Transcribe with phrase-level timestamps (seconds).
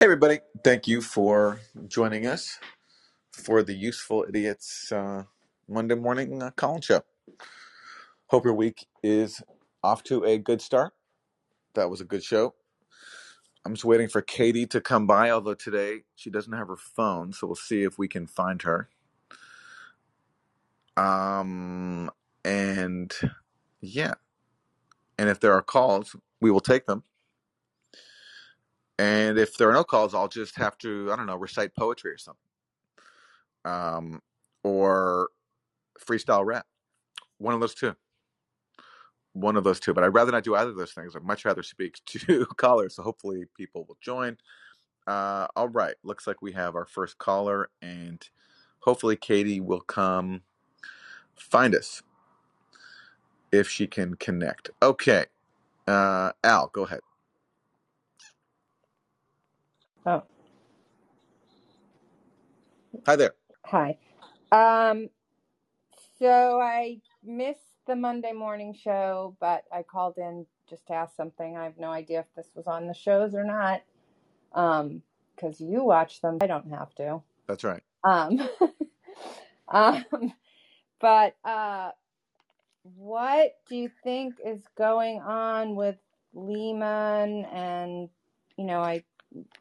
[0.00, 0.38] Hey, everybody.
[0.64, 2.60] Thank you for joining us
[3.32, 5.24] for the Useful Idiots uh,
[5.68, 7.02] Monday morning uh, call show.
[8.28, 9.42] Hope your week is
[9.84, 10.94] off to a good start.
[11.74, 12.54] That was a good show.
[13.64, 17.32] I'm just waiting for Katie to come by, although today she doesn't have her phone,
[17.32, 18.88] so we'll see if we can find her.
[20.96, 22.10] Um,
[22.44, 23.12] and
[23.80, 24.14] yeah,
[25.18, 27.04] and if there are calls, we will take them.
[29.00, 32.12] And if there are no calls, I'll just have to, I don't know, recite poetry
[32.12, 32.40] or something.
[33.64, 34.22] Um,
[34.64, 35.30] or
[36.00, 36.66] freestyle rap.
[37.38, 37.94] One of those two.
[39.34, 41.14] one of those two, but I'd rather not do either of those things.
[41.16, 42.96] I'd much rather speak to callers.
[42.96, 44.38] So hopefully people will join.
[45.06, 45.94] Uh, all right.
[46.04, 48.22] Looks like we have our first caller, and
[48.80, 50.42] hopefully Katie will come
[51.36, 52.02] find us
[53.52, 54.70] if she can connect.
[54.82, 55.26] Okay.
[55.88, 57.00] Uh, Al, go ahead.
[60.06, 60.22] Oh,
[63.06, 63.34] Hi there.
[63.64, 63.98] hi.
[64.52, 65.10] Um,
[66.18, 71.56] so I missed the Monday morning show, but I called in just to ask something.
[71.56, 73.82] I have no idea if this was on the shows or not.
[74.54, 75.02] Um,
[75.36, 77.22] because you watch them, I don't have to.
[77.46, 77.82] That's right.
[78.04, 78.40] Um,
[79.68, 80.32] um,
[81.00, 81.90] but uh,
[82.96, 85.96] what do you think is going on with
[86.34, 88.08] Lehman and
[88.56, 89.04] you know, I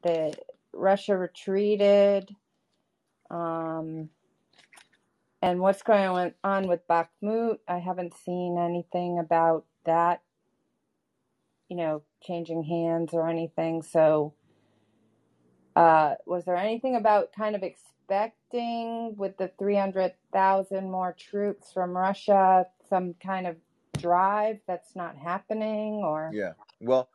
[0.02, 0.34] the
[0.73, 2.36] Russia retreated.
[3.30, 4.09] Um,
[5.42, 7.59] And what's going on on with Bakhmut?
[7.67, 10.22] I haven't seen anything about that,
[11.70, 13.81] you know, changing hands or anything.
[13.81, 14.34] So,
[15.76, 22.66] uh, was there anything about kind of expecting with the 300,000 more troops from Russia,
[22.89, 23.56] some kind of
[23.98, 26.31] drive that's not happening or?
[26.33, 26.54] Yeah.
[26.81, 27.09] Well,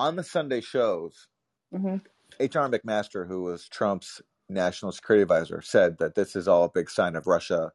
[0.00, 1.28] on the Sunday shows,
[1.72, 1.96] hmm
[2.40, 2.68] H.R.
[2.68, 7.16] McMaster, who was Trump's national security advisor, said that this is all a big sign
[7.16, 7.72] of Russia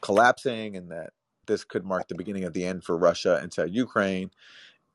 [0.00, 1.10] collapsing and that
[1.46, 4.30] this could mark the beginning of the end for Russia into Ukraine.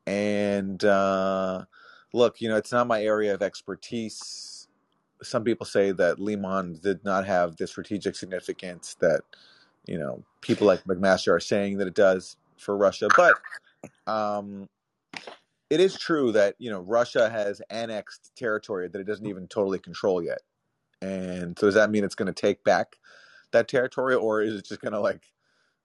[0.06, 1.64] And uh,
[2.12, 4.68] look, you know, it's not my area of expertise.
[5.22, 9.22] Some people say that Liman did not have the strategic significance that,
[9.86, 13.08] you know, people like McMaster are saying that it does for Russia.
[13.16, 13.38] But
[14.06, 14.68] um,
[15.70, 19.78] it is true that, you know, Russia has annexed territory that it doesn't even totally
[19.78, 20.40] control yet.
[21.00, 22.96] And so does that mean it's going to take back
[23.52, 25.22] that territory or is it just going to like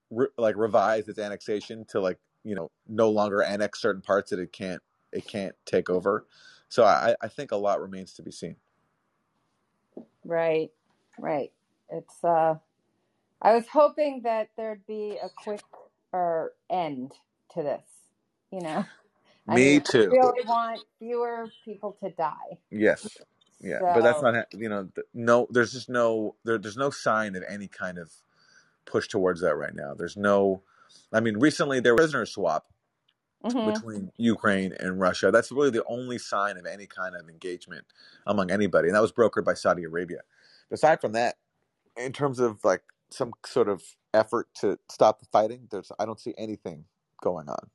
[0.09, 4.39] re- like revise its annexation to like you know no longer annex certain parts that
[4.39, 4.81] it can't
[5.13, 6.25] it can't take over
[6.67, 8.57] so i i think a lot remains to be seen
[10.25, 10.71] Right,
[11.19, 11.51] right.
[11.89, 12.55] It's, uh,
[13.41, 15.63] I was hoping that there'd be a quick
[16.11, 17.13] or end
[17.53, 17.83] to this,
[18.51, 18.85] you know?
[19.50, 22.59] I me mean, I too really want fewer people to die.
[22.72, 23.22] yes
[23.62, 27.44] yeah but that's not you know no there's just no there, there's no sign of
[27.50, 28.12] any kind of
[28.86, 30.62] push towards that right now there's no
[31.14, 32.66] i mean recently there was a prisoner swap
[33.44, 35.31] hmm between Ukraine and Russia.
[35.31, 37.86] That's really the only sign of any kind of engagement
[38.28, 40.22] among anybody, and that was brokered by Saudi Arabia.
[40.70, 41.36] But aside from that,
[41.98, 43.84] in terms of like some sort of
[44.14, 46.86] effort to stop the fighting, there's I don't see anything
[47.22, 47.70] going on.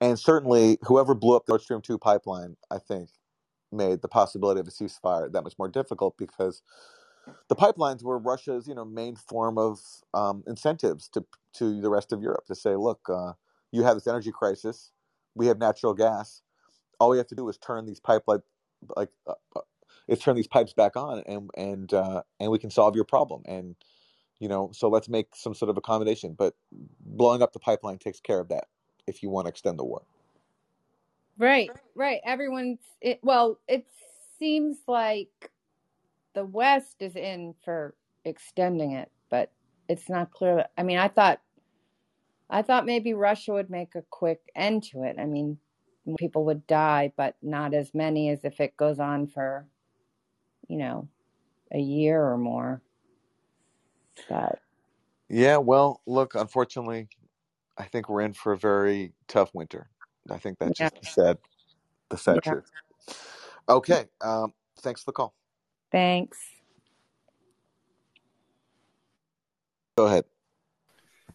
[0.00, 3.10] And certainly, whoever blew up the Nord Stream two pipeline, I think,
[3.72, 6.62] made the possibility of a ceasefire that much more difficult because
[7.48, 9.80] the pipelines were Russia's, you know, main form of
[10.14, 11.24] um, incentives to
[11.54, 13.32] to the rest of Europe to say, look, uh,
[13.72, 14.92] you have this energy crisis,
[15.34, 16.42] we have natural gas.
[17.00, 18.40] All we have to do is turn these pipeline,
[18.96, 19.60] like, uh, uh,
[20.08, 23.42] is turn these pipes back on, and and uh, and we can solve your problem.
[23.46, 23.76] And
[24.40, 26.34] you know, so let's make some sort of accommodation.
[26.38, 26.54] But
[27.00, 28.64] blowing up the pipeline takes care of that
[29.06, 30.02] if you want to extend the war.
[31.38, 32.20] right, right.
[32.24, 33.86] Everyone's, it, well, it
[34.38, 35.50] seems like
[36.34, 39.50] the West is in for extending it, but
[39.88, 40.66] it's not clear.
[40.76, 41.40] I mean, I thought,
[42.48, 45.16] I thought maybe Russia would make a quick end to it.
[45.18, 45.58] I mean,
[46.18, 49.66] people would die, but not as many as if it goes on for,
[50.68, 51.08] you know,
[51.72, 52.80] a year or more.
[54.28, 54.60] But
[55.28, 57.08] Yeah, well, look, unfortunately,
[57.78, 59.88] I think we're in for a very tough winter.
[60.30, 61.38] I think that's yeah, just the sad,
[62.08, 62.52] the sad yeah.
[62.52, 62.70] truth.
[63.68, 65.34] Okay, um, thanks for the call.
[65.92, 66.38] Thanks.
[69.96, 70.24] Go ahead.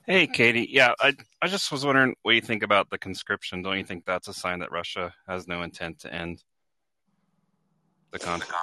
[0.06, 0.68] Hey, Katie.
[0.72, 3.62] Yeah, I I just was wondering what you think about the conscription.
[3.62, 6.44] Don't you think that's a sign that Russia has no intent to end
[8.12, 8.54] the conflict?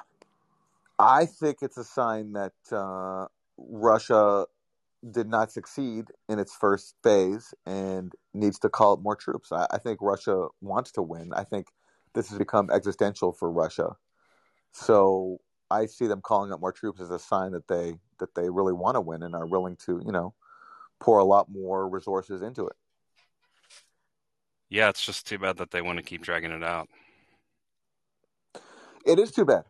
[0.99, 3.27] I think it's a sign that uh,
[3.57, 4.47] Russia
[5.13, 9.53] did not succeed in its first phase and needs to call up more troops.
[9.53, 11.33] I, I think Russia wants to win.
[11.35, 11.69] I think
[12.15, 13.97] this has become existential for Russia.
[14.73, 15.39] So
[15.71, 18.73] I see them calling up more troops as a sign that they that they really
[18.73, 20.35] want to win and are willing to, you know,
[21.01, 22.77] pour a lot more resources into it.
[24.69, 26.89] Yeah, it's just too bad that they want to keep dragging it out.
[29.07, 29.65] It is too bad.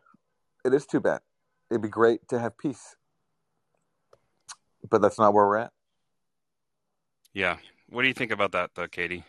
[0.65, 1.21] It is too bad.
[1.69, 2.95] It'd be great to have peace.
[4.89, 5.71] But that's not where we're at.
[7.33, 7.57] Yeah.
[7.89, 9.23] What do you think about that, though, Katie?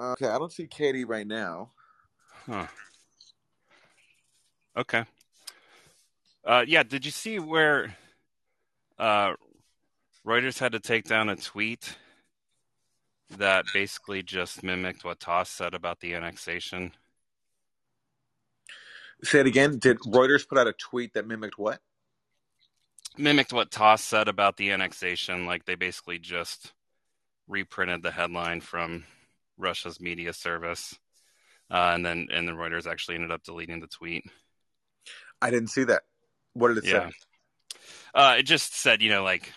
[0.00, 1.72] Okay, I don't see Katie right now.
[2.46, 2.66] Huh.
[4.76, 5.04] Okay.
[6.44, 7.94] Uh, yeah, did you see where
[8.98, 9.34] uh,
[10.26, 11.96] Reuters had to take down a tweet
[13.36, 16.92] that basically just mimicked what TASS said about the annexation?
[19.22, 19.78] Say it again.
[19.78, 21.80] Did Reuters put out a tweet that mimicked what?
[23.18, 25.46] Mimicked what TASS said about the annexation.
[25.46, 26.72] Like they basically just
[27.48, 29.04] reprinted the headline from
[29.58, 30.94] Russia's media service,
[31.70, 34.24] uh, and then and then Reuters actually ended up deleting the tweet.
[35.42, 36.02] I didn't see that.
[36.54, 37.08] What did it Yeah.
[37.08, 37.14] say?
[38.14, 39.52] Uh, it just said, you know, like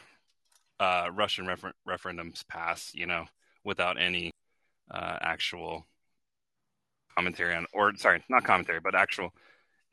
[0.80, 3.26] uh, Russian refer- referendums pass, you know,
[3.64, 4.32] without any
[4.92, 5.86] uh, actual
[7.16, 9.34] commentary on, or sorry, not commentary, but actual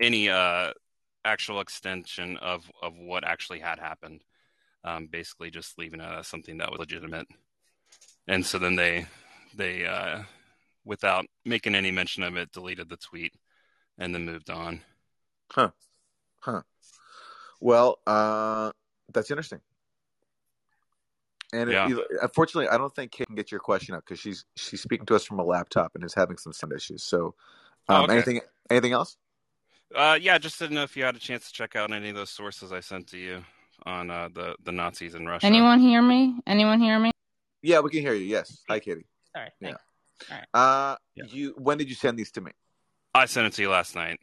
[0.00, 0.72] any uh,
[1.24, 4.22] actual extension of of what actually had happened.
[4.82, 7.26] Um, basically, just leaving it as something that was legitimate.
[8.26, 9.06] And so then they
[9.54, 10.22] they uh,
[10.84, 13.34] without making any mention of it, deleted the tweet
[13.98, 14.80] and then moved on.
[15.52, 15.70] Huh.
[16.40, 16.62] Huh.
[17.60, 18.72] Well, uh,
[19.12, 19.60] that's interesting.
[21.52, 21.88] And Yeah.
[21.88, 25.06] you- unfortunately, I don't think Kate can get your question up because she's she's speaking
[25.06, 27.02] to us from a laptop and is having some sound issues.
[27.02, 27.34] So,
[27.88, 28.14] Oh, um, okay.
[28.14, 29.16] anything anything else?
[29.94, 32.14] Uh, yeah, just didn't know if you had a chance to check out any of
[32.14, 33.44] those sources I sent to you
[33.86, 35.46] on uh, the the Nazis in Russia.
[35.46, 36.38] Anyone hear me?
[36.46, 37.10] Anyone hear me?
[37.62, 38.24] Yeah, we can hear you.
[38.24, 38.62] Yes.
[38.68, 39.06] Hi, Katie.
[39.34, 39.50] Sorry.
[39.60, 39.74] Yeah.
[40.28, 40.46] thanks.
[40.54, 41.24] Uh, Yeah.
[41.28, 42.52] you when did you send these to me?
[43.14, 44.20] I sent it to you last night.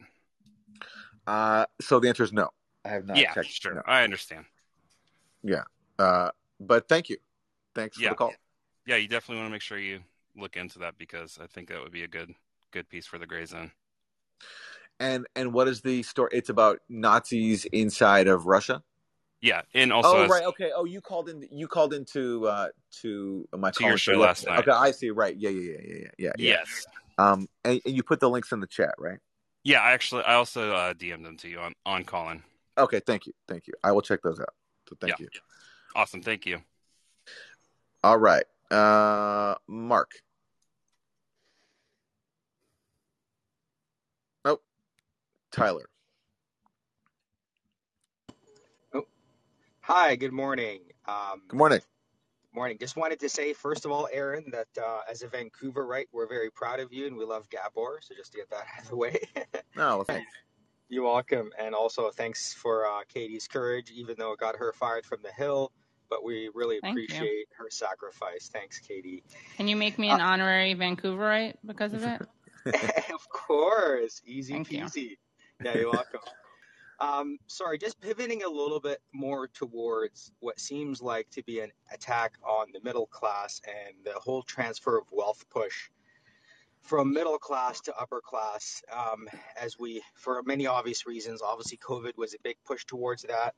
[1.26, 2.48] Uh, so the answer is no.
[2.84, 3.48] I have not yeah, checked.
[3.48, 3.74] sure.
[3.74, 3.82] no.
[3.86, 4.46] I understand.
[5.42, 5.64] Yeah.
[5.98, 7.18] Uh, but thank you.
[7.74, 8.10] Thanks for Yeah.
[8.10, 8.32] the call.
[8.86, 10.00] Yeah, you definitely want to make sure you
[10.34, 12.34] look into that because I think that would be a good
[12.70, 13.70] good piece for the Grayzone.
[15.00, 16.30] And and what is the story?
[16.32, 18.82] It's about Nazis inside of Russia.
[19.40, 20.72] Yeah, and also oh right, okay.
[20.74, 21.46] Oh, you called in.
[21.52, 22.68] You called into uh,
[23.02, 24.58] to my To your show show last night.
[24.58, 25.10] Okay, I see.
[25.10, 25.36] Right.
[25.36, 26.32] Yeah, yeah, yeah, yeah, yeah, yeah.
[26.38, 26.50] yeah.
[26.50, 26.86] yes,
[27.18, 29.18] Um, and, and you put the links in the chat, right?
[29.62, 29.80] yeah.
[29.80, 32.42] I actually I also uh, DM'd them to you on on Callin.
[32.76, 33.00] Okay.
[33.00, 33.32] Thank you.
[33.46, 33.74] Thank you.
[33.84, 34.54] I will check those out.
[34.88, 35.26] So thank Yeah.
[35.32, 35.40] you.
[35.94, 36.62] Awesome, thank you.
[38.04, 38.44] All right.
[38.70, 40.12] Uh, Mark.
[44.44, 44.60] Oh,
[45.58, 45.86] Tyler.
[48.94, 49.06] Oh.
[49.80, 50.82] Hi, good morning.
[51.08, 51.80] Um, Good morning.
[52.54, 52.76] morning.
[52.78, 56.50] Just wanted to say, first of all, Aaron, that uh, as a Vancouverite, we're very
[56.50, 57.98] proud of you and we love Gabor.
[58.02, 59.18] So just to get that out of the way.
[59.76, 60.30] No, thanks.
[60.88, 61.50] You're welcome.
[61.58, 65.32] And also, thanks for uh, Katie's courage, even though it got her fired from the
[65.32, 65.72] Hill.
[66.08, 67.02] But we really Thank you.
[67.02, 68.48] appreciate her sacrifice.
[68.50, 69.24] Thanks, Katie.
[69.56, 72.22] Can you make me Uh, an honorary Vancouverite because of it?
[73.12, 74.86] of course, easy Thank you.
[75.64, 76.20] Yeah, you're welcome.
[77.00, 81.70] Um, sorry, just pivoting a little bit more towards what seems like to be an
[81.92, 85.90] attack on the middle class and the whole transfer of wealth push
[86.82, 88.82] from middle class to upper class.
[88.92, 89.28] Um,
[89.60, 93.54] as we, for many obvious reasons, obviously COVID was a big push towards that.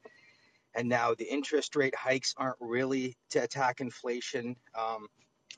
[0.75, 4.57] And now the interest rate hikes aren't really to attack inflation.
[4.79, 5.07] Um,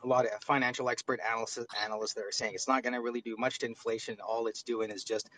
[0.02, 3.20] a lot of financial expert analysts, analysts that are saying it's not going to really
[3.20, 4.16] do much to inflation.
[4.26, 5.28] All it's doing is just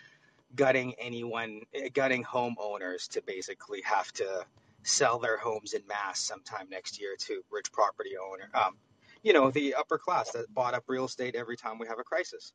[0.57, 4.45] gutting anyone, eh, gutting homeowners to basically have to
[4.83, 8.51] sell their homes in mass sometime next year to rich property owner.
[8.55, 8.77] Um,
[9.23, 12.05] you know, the upper class that bought up real estate every time we have a
[12.05, 12.53] crisis.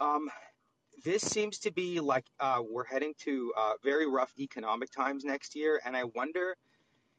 [0.00, 0.30] Um,
[1.04, 5.56] this seems to be like uh, we're heading to uh, very rough economic times next
[5.56, 6.56] year, and I wonder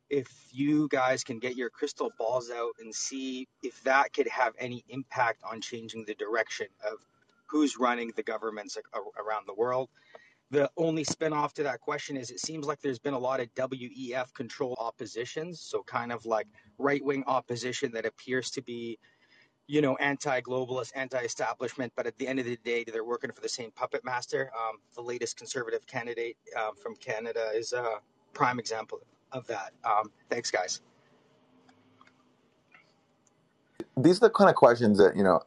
[0.09, 4.53] if you guys can get your crystal balls out and see if that could have
[4.59, 6.99] any impact on changing the direction of
[7.47, 9.89] who's running the governments around the world.
[10.51, 13.53] The only spin-off to that question is it seems like there's been a lot of
[13.55, 16.47] WEF control oppositions, so kind of like
[16.77, 18.99] right-wing opposition that appears to be,
[19.65, 23.49] you know, anti-globalist, anti-establishment, but at the end of the day, they're working for the
[23.49, 24.51] same puppet master.
[24.55, 27.95] Um, the latest conservative candidate um, from Canada is a
[28.33, 28.99] prime example
[29.31, 29.71] of that.
[29.83, 30.81] Um, thanks, guys.
[33.97, 35.41] These are the kind of questions that you know,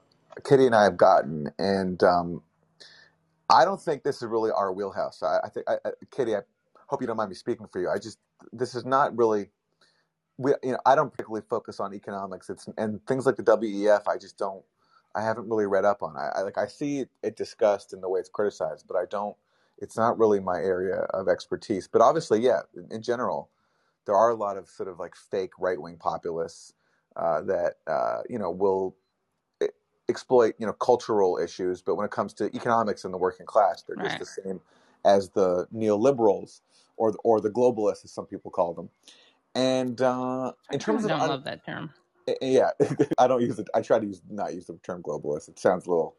[0.44, 2.42] Kitty and I have gotten, and um,
[3.50, 5.22] I don't think this is really our wheelhouse.
[5.22, 6.40] I, I think, I, I, Kitty, I
[6.88, 7.90] hope you don't mind me speaking for you.
[7.90, 8.18] I just
[8.52, 9.50] this is not really
[10.38, 12.50] we you know I don't particularly focus on economics.
[12.50, 14.02] It's and things like the WEF.
[14.08, 14.64] I just don't.
[15.14, 16.16] I haven't really read up on.
[16.16, 19.04] I, I like I see it, it discussed in the way it's criticized, but I
[19.10, 19.36] don't.
[19.78, 21.88] It's not really my area of expertise.
[21.88, 23.50] But obviously, yeah, in, in general,
[24.06, 26.74] there are a lot of sort of like fake right wing populists
[27.16, 28.96] uh, that uh, you know will
[30.08, 33.82] exploit you know cultural issues, but when it comes to economics and the working class,
[33.82, 34.60] they're just the same
[35.04, 36.60] as the neoliberals
[36.96, 38.88] or the, or the globalists, as some people call them.
[39.54, 41.90] And uh, in terms of of don't un- love that term.
[42.28, 42.70] eh, eh, yeah,
[43.18, 43.68] I don't use it.
[43.74, 45.48] I try to use not use the term globalist.
[45.48, 46.16] It sounds a little.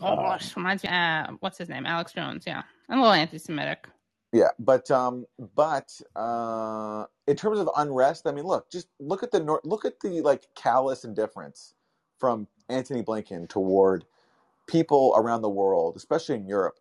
[0.00, 0.90] Oh, Uh, gosh, reminds me.
[0.90, 1.84] Uh, what's his name?
[1.86, 2.44] Alex Jones.
[2.46, 3.88] Yeah, I'm a little anti-Semitic.
[4.32, 9.30] Yeah, but um, but uh, in terms of unrest, I mean, look, just look at
[9.32, 11.74] the nor- look at the like callous indifference
[12.18, 14.04] from Antony Blinken toward
[14.66, 16.76] people around the world, especially in Europe,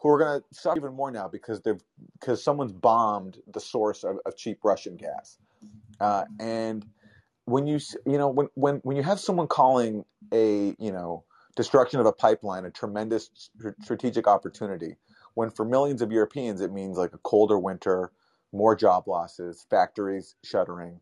[0.00, 1.82] who are going to suffer even more now because they've
[2.20, 5.38] because someone's bombed the source of, of cheap Russian gas,
[6.00, 6.86] uh, and
[7.44, 11.24] when you you know when when when you have someone calling a you know
[11.56, 14.96] destruction of a pipeline a tremendous str- strategic opportunity
[15.34, 18.12] when for millions of Europeans it means like a colder winter,
[18.52, 21.00] more job losses, factories shuttering,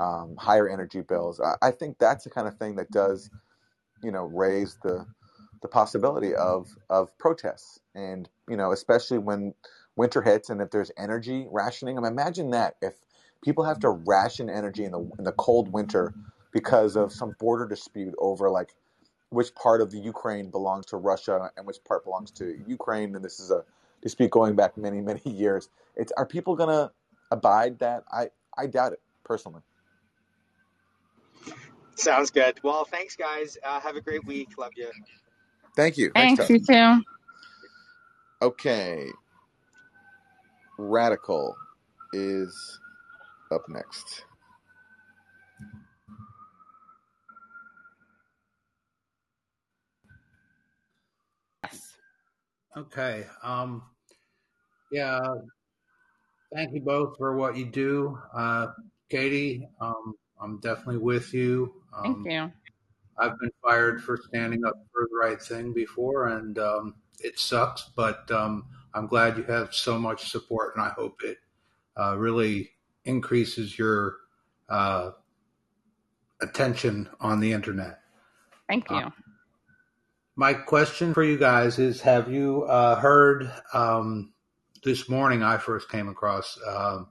[0.00, 1.40] um, higher energy bills.
[1.40, 3.30] I, I think that's the kind of thing that does,
[4.02, 5.06] you know, raise the
[5.62, 9.54] the possibility of of protests, and you know, especially when
[9.96, 11.98] winter hits and if there's energy rationing.
[11.98, 12.94] I mean, imagine that if
[13.42, 16.14] people have to ration energy in the in the cold winter
[16.52, 18.74] because of some border dispute over like
[19.30, 23.24] which part of the Ukraine belongs to Russia and which part belongs to Ukraine, and
[23.24, 23.64] this is a
[24.02, 25.68] dispute going back many, many years.
[25.96, 26.92] It's are people gonna
[27.30, 28.04] abide that?
[28.12, 29.62] I I doubt it personally.
[31.98, 32.60] Sounds good.
[32.62, 33.58] Well, thanks, guys.
[33.64, 34.56] Uh, have a great week.
[34.56, 34.90] Love you.
[35.74, 36.10] Thank you.
[36.14, 37.02] Thanks, Thanks, you too.
[38.40, 39.08] Okay,
[40.78, 41.56] Radical
[42.12, 42.78] is
[43.50, 44.24] up next.
[51.64, 51.96] Yes.
[52.76, 53.26] Okay.
[53.42, 53.82] Um,
[54.92, 55.20] yeah.
[56.54, 58.16] Thank you both for what you do.
[58.32, 58.68] Uh,
[59.10, 61.74] Katie, um, I'm definitely with you.
[62.02, 62.52] Thank Um, you.
[63.18, 67.90] I've been fired for standing up for the right thing before, and um, it sucks,
[67.96, 71.38] but um, I'm glad you have so much support, and I hope it
[71.96, 72.70] uh, really
[73.04, 74.16] increases your
[74.68, 75.10] uh,
[76.40, 78.00] attention on the internet.
[78.68, 79.12] Thank Uh, you.
[80.36, 84.32] My question for you guys is Have you uh, heard um,
[84.84, 85.42] this morning?
[85.42, 87.08] I first came across um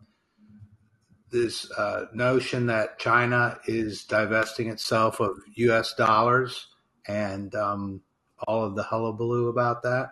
[1.31, 6.67] this uh, notion that China is divesting itself of US dollars
[7.07, 8.01] and um,
[8.47, 10.09] all of the hullabaloo about that.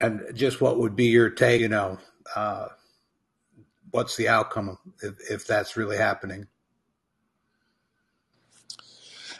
[0.00, 1.60] And just what would be your take?
[1.60, 1.98] You know,
[2.34, 2.68] uh,
[3.90, 6.46] what's the outcome if, if that's really happening?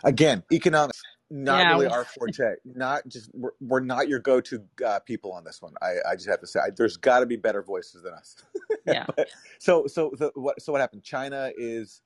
[0.04, 1.72] Again, economics not Yeah.
[1.72, 2.54] really our forte.
[2.64, 5.74] Not just we're, we're not your go-to uh, people on this one.
[5.82, 8.36] I, I just have to say, I, there's got to be better voices than us.
[8.86, 9.06] Yeah.
[9.16, 9.28] But-
[9.58, 11.02] so so the, what so what happened?
[11.02, 12.02] China is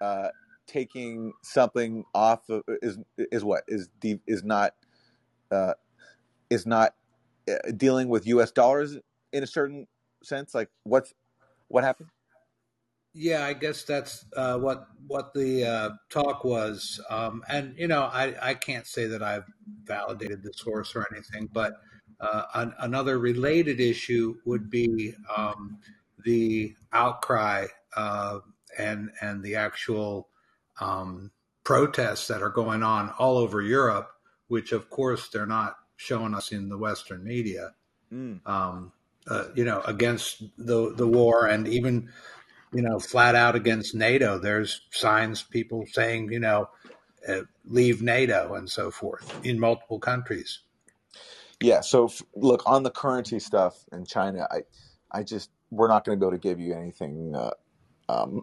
[0.00, 0.28] uh,
[0.66, 4.74] taking something off of is is what is the is not
[5.52, 5.74] uh,
[6.50, 6.94] is not
[7.48, 8.50] uh, dealing with U.S.
[8.50, 8.98] dollars
[9.32, 9.86] in a certain
[10.24, 10.52] sense.
[10.52, 11.14] Like what's
[11.68, 12.08] what happened?
[13.18, 18.02] Yeah, I guess that's uh, what what the uh, talk was, um, and you know,
[18.02, 19.44] I, I can't say that I've
[19.84, 21.80] validated the source or anything, but
[22.20, 25.78] uh, an, another related issue would be um,
[26.24, 28.40] the outcry uh,
[28.78, 30.28] and and the actual
[30.78, 31.30] um,
[31.64, 34.10] protests that are going on all over Europe,
[34.48, 37.72] which of course they're not showing us in the Western media
[38.12, 38.46] Mm.
[38.46, 38.92] um,
[39.28, 42.10] uh, you know, against the the war, and even
[42.76, 44.38] you know, flat out against NATO.
[44.38, 46.68] There's signs people saying, you know,
[47.26, 50.60] uh, leave NATO and so forth in multiple countries.
[51.60, 51.80] Yeah.
[51.80, 54.46] So f- look on the currency stuff in China.
[54.50, 54.60] I
[55.10, 57.34] I just we're not going to be able to give you anything.
[57.34, 57.50] Uh,
[58.08, 58.40] um,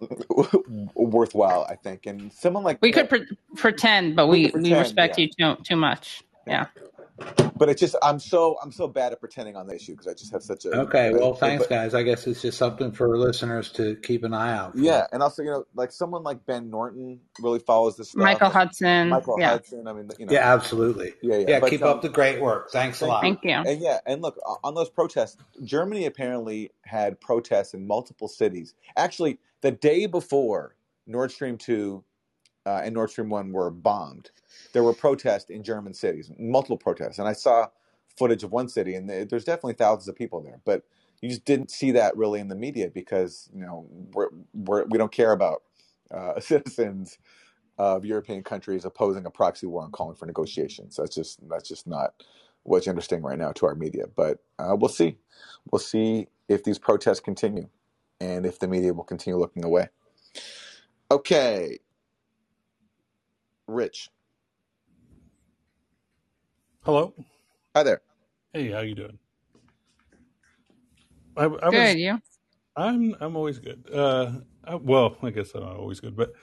[0.95, 4.73] worthwhile, I think, and someone like We could pre- pretend, but We we, could we
[4.73, 5.27] respect yeah.
[5.37, 6.23] you too too much.
[6.45, 6.65] Yeah.
[7.55, 10.13] But it's just I'm so I'm so bad at pretending on the issue because I
[10.13, 11.93] just have such a Okay, but- well, thanks, but- guys.
[11.93, 14.73] I guess it's just something for listeners to keep an eye out.
[14.73, 14.79] For.
[14.79, 18.23] Yeah, and also you know like someone like Ben Norton really follows this stuff.
[18.23, 19.09] Michael Hudson.
[19.09, 19.49] Michael yeah.
[19.51, 19.87] Hudson.
[19.87, 21.13] I mean, you know, yeah, absolutely.
[21.21, 21.45] yeah, yeah.
[21.47, 22.71] Yeah, But, keep um, up the great work.
[22.71, 23.21] Thanks a lot.
[23.21, 23.51] Thank you.
[23.51, 28.73] And yeah, and look on those protests, Germany apparently had protests in multiple cities.
[28.97, 32.03] Actually, the day before Nord Stream two
[32.65, 34.31] uh, and Nord Stream one were bombed,
[34.73, 37.67] there were protests in German cities, multiple protests, and I saw
[38.17, 40.61] footage of one city, and there- there's definitely thousands of people there.
[40.65, 40.83] But
[41.21, 44.97] you just didn't see that really in the media because you know we're, we're we
[44.97, 45.63] don't care about
[46.11, 47.17] uh, citizens
[47.77, 50.97] of European countries opposing a proxy war and calling for negotiations.
[50.97, 52.13] That's just that's just not
[52.63, 54.05] what's interesting right now to our media.
[54.15, 55.17] But uh, we'll see.
[55.71, 57.69] We'll see if these protests continue
[58.21, 59.89] and if the media will continue looking away.
[61.11, 61.79] Okay,
[63.67, 64.09] Rich.
[66.83, 67.13] Hello.
[67.75, 68.01] Hi there.
[68.53, 69.19] Hey, how you doing?
[71.37, 71.95] I, I was.
[71.95, 72.21] Good, you?
[72.75, 73.15] I'm.
[73.21, 73.85] I'm always good.
[73.93, 74.31] Uh,
[74.65, 76.33] I, well, I guess I'm not always good, but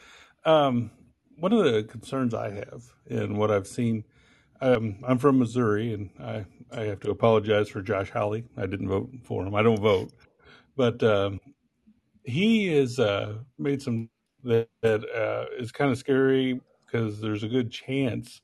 [0.44, 0.90] um,
[1.38, 4.04] one of the concerns I have and what I've seen.
[4.62, 8.44] Um, I'm from Missouri, and I I have to apologize for Josh Hawley.
[8.56, 9.54] I didn't vote for him.
[9.54, 10.12] I don't vote,
[10.76, 11.40] but um,
[12.24, 14.10] he has uh, made some
[14.44, 18.40] that, that uh, is kind of scary because there's a good chance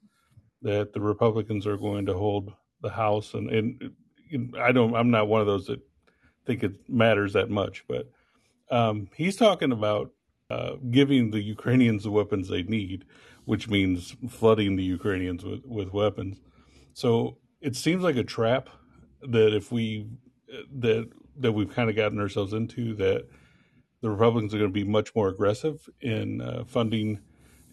[0.62, 4.94] that the Republicans are going to hold the House, and, and I don't.
[4.94, 5.80] I'm not one of those that
[6.44, 8.10] think it matters that much, but
[8.70, 10.12] um, he's talking about
[10.50, 13.04] uh, giving the Ukrainians the weapons they need,
[13.44, 16.40] which means flooding the Ukrainians with, with weapons.
[16.92, 18.68] So it seems like a trap
[19.22, 20.08] that if we
[20.78, 23.26] that that we've kind of gotten ourselves into that
[24.02, 27.18] the Republicans are going to be much more aggressive in uh, funding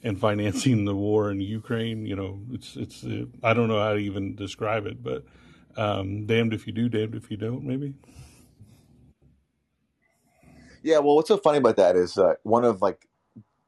[0.04, 2.06] and financing the war in Ukraine.
[2.06, 5.26] You know, it's it's uh, I don't know how to even describe it, but
[5.78, 7.64] um, damned if you do, damned if you don't.
[7.64, 7.94] Maybe.
[10.84, 13.08] Yeah, well, what's so funny about that is uh, one of like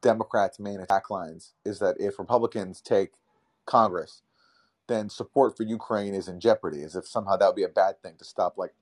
[0.02, 3.14] Democrats' main attack lines is that if Republicans take
[3.66, 4.22] Congress,
[4.88, 8.02] then support for Ukraine is in jeopardy, as if somehow that would be a bad
[8.02, 8.74] thing to stop like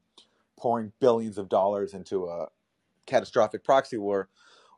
[0.57, 2.47] pouring billions of dollars into a
[3.05, 4.29] catastrophic proxy war.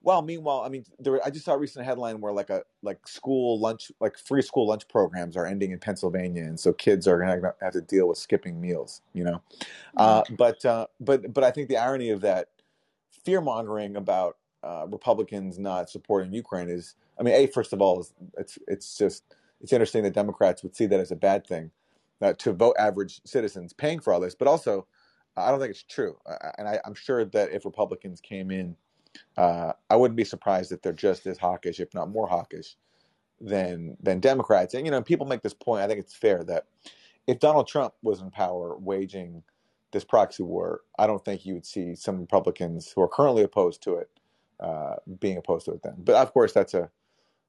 [0.05, 3.07] Well, meanwhile, I mean, there, I just saw a recent headline where like a like
[3.07, 7.17] school lunch, like free school lunch programs are ending in Pennsylvania, and so kids are
[7.17, 9.01] going to have to deal with skipping meals.
[9.13, 9.41] You know,
[9.97, 12.50] uh, but uh, but but I think the irony of that
[13.25, 18.05] fear mongering about uh, Republicans not supporting Ukraine is, I mean, a first of all,
[18.38, 19.24] it's it's just
[19.59, 21.72] it's interesting that Democrats would see that as a bad thing
[22.22, 24.85] uh, to vote average citizens paying for all this, but also
[25.35, 28.75] I don't think it's true, uh, and I, I'm sure that if Republicans came in,
[29.37, 32.75] uh, I wouldn't be surprised if they're just as hawkish, if not more hawkish,
[33.41, 34.73] than than Democrats.
[34.73, 35.83] And you know, people make this point.
[35.83, 36.65] I think it's fair that
[37.27, 39.43] if Donald Trump was in power, waging
[39.91, 43.81] this proxy war, I don't think you would see some Republicans who are currently opposed
[43.83, 44.09] to it
[44.59, 45.95] uh, being opposed to it then.
[45.97, 46.89] But of course, that's a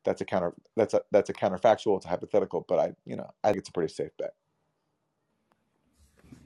[0.05, 1.96] that's a counter that's a that's a counterfactual.
[1.96, 4.35] It's a hypothetical, but I you know I think it's a pretty safe bet.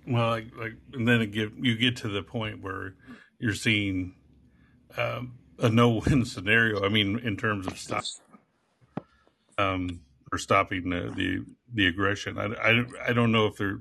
[0.07, 2.95] Well, like, like and then it get you get to the point where
[3.39, 4.15] you're seeing
[4.97, 6.85] um, a no-win scenario.
[6.85, 8.05] I mean, in terms of stop
[9.59, 10.01] um,
[10.33, 12.39] or stopping the, the the aggression.
[12.39, 13.81] I, I I don't know if they're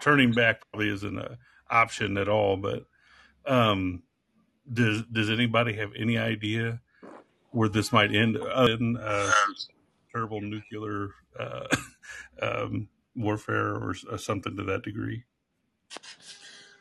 [0.00, 1.36] turning back probably isn't an
[1.70, 2.56] option at all.
[2.56, 2.84] But
[3.46, 4.02] um,
[4.72, 6.80] does does anybody have any idea
[7.50, 8.36] where this might end?
[8.36, 9.32] in uh,
[10.12, 11.66] terrible nuclear uh,
[12.42, 15.24] um, warfare or something to that degree.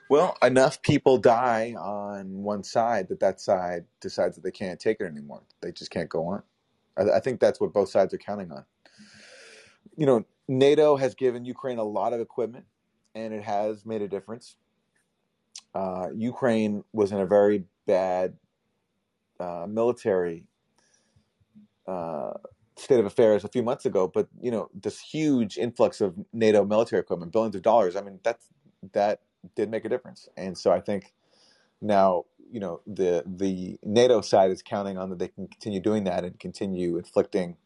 [0.09, 5.01] Well, enough people die on one side that that side decides that they can't take
[5.01, 5.41] it anymore.
[5.61, 6.43] They just can't go on.
[6.97, 8.63] I, I think that's what both sides are counting on.
[9.97, 12.65] You know, NATO has given Ukraine a lot of equipment,
[13.15, 14.55] and it has made a difference.
[15.73, 18.37] Uh, Ukraine was in a very bad
[19.39, 20.45] uh, military
[21.87, 22.33] uh,
[22.77, 26.63] state of affairs a few months ago, but you know this huge influx of NATO
[26.63, 27.95] military equipment, billions of dollars.
[27.95, 28.45] I mean, that's
[28.93, 29.21] that
[29.55, 31.13] did make a difference, and so I think
[31.81, 36.05] now you know the the NATO side is counting on that they can continue doing
[36.05, 37.57] that and continue inflicting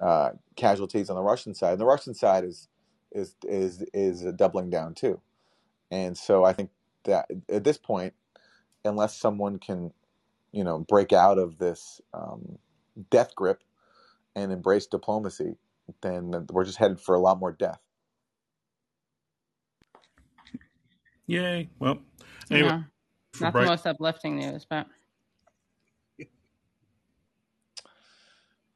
[0.00, 1.72] uh, casualties on the Russian side.
[1.72, 2.68] And the Russian side is
[3.12, 5.20] is is is doubling down too,
[5.90, 6.70] and so I think
[7.04, 8.14] that at this point,
[8.84, 9.92] unless someone can,
[10.52, 12.58] you know, break out of this um,
[13.10, 13.62] death grip
[14.36, 15.56] and embrace diplomacy,
[16.02, 17.80] then we're just headed for a lot more death.
[21.28, 21.70] Yay!
[21.80, 22.00] Well,
[22.50, 22.82] anyway, Yeah.
[23.40, 24.86] Not the most uplifting news, but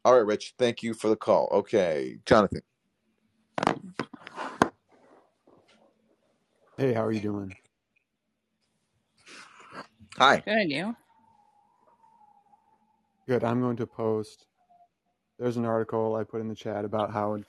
[0.04, 0.54] All right, Rich.
[0.58, 1.48] Thank you for the call.
[1.52, 2.62] Okay, Jonathan.
[6.78, 7.56] Hey, how are you doing?
[10.18, 10.44] Hi.
[10.46, 10.96] good you.
[13.28, 13.44] Good.
[13.44, 14.46] I'm going to post.
[15.38, 17.44] There's an article I put in the chat about how in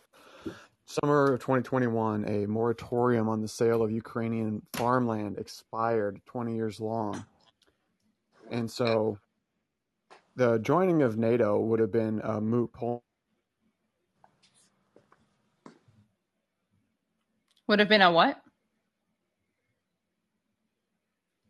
[0.85, 7.25] summer of 2021, a moratorium on the sale of Ukrainian farmland expired 20 years long.
[8.51, 9.17] And so
[10.35, 13.01] the joining of NATO would have been a moot point.
[17.67, 18.43] Would have been a what?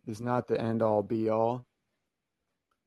[0.08, 1.66] is not the end all be all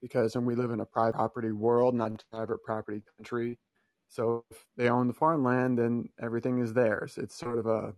[0.00, 3.58] because when we live in a private property world, not a private property country,
[4.08, 7.18] so if they own the farmland, then everything is theirs.
[7.18, 7.94] It's sort of a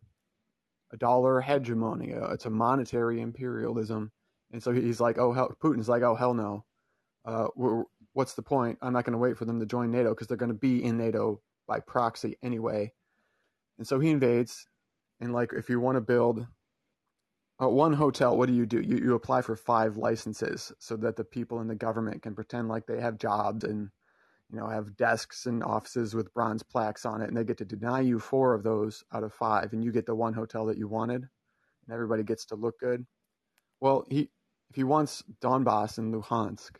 [0.93, 2.15] a dollar hegemony.
[2.15, 4.11] It's a monetary imperialism.
[4.53, 6.65] And so he's like, oh hell, Putin's like, oh hell no.
[7.25, 7.49] Uh,
[8.15, 8.79] what's the point?
[8.81, 10.83] I'm not going to wait for them to join NATO because they're going to be
[10.83, 12.93] in NATO by proxy anyway.
[13.77, 14.67] And so he invades,
[15.21, 16.47] and like if you want to build
[17.63, 18.81] uh, one hotel, what do you do?
[18.81, 22.69] You you apply for five licenses so that the people in the government can pretend
[22.69, 23.91] like they have jobs and
[24.51, 27.65] you know have desks and offices with bronze plaques on it, and they get to
[27.65, 30.79] deny you four of those out of five, and you get the one hotel that
[30.79, 33.07] you wanted, and everybody gets to look good.
[33.81, 34.31] Well, he
[34.71, 36.77] if he wants Donbass and Luhansk,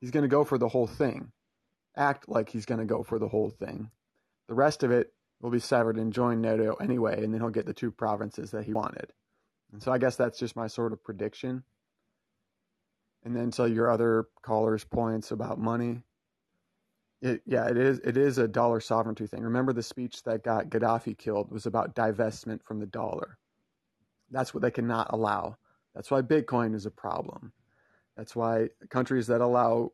[0.00, 1.32] he's going to go for the whole thing.
[1.96, 3.90] Act like he's going to go for the whole thing.
[4.48, 7.66] The rest of it will be severed and join NATO anyway, and then he'll get
[7.66, 9.12] the two provinces that he wanted.
[9.72, 11.64] And so I guess that's just my sort of prediction.
[13.24, 16.02] And then to your other callers' points about money,
[17.26, 17.98] it, yeah, it is.
[18.00, 19.42] It is a dollar sovereignty thing.
[19.42, 23.38] Remember the speech that got Gaddafi killed was about divestment from the dollar.
[24.30, 25.56] That's what they cannot allow.
[25.94, 27.52] That's why Bitcoin is a problem.
[28.16, 29.92] That's why countries that allow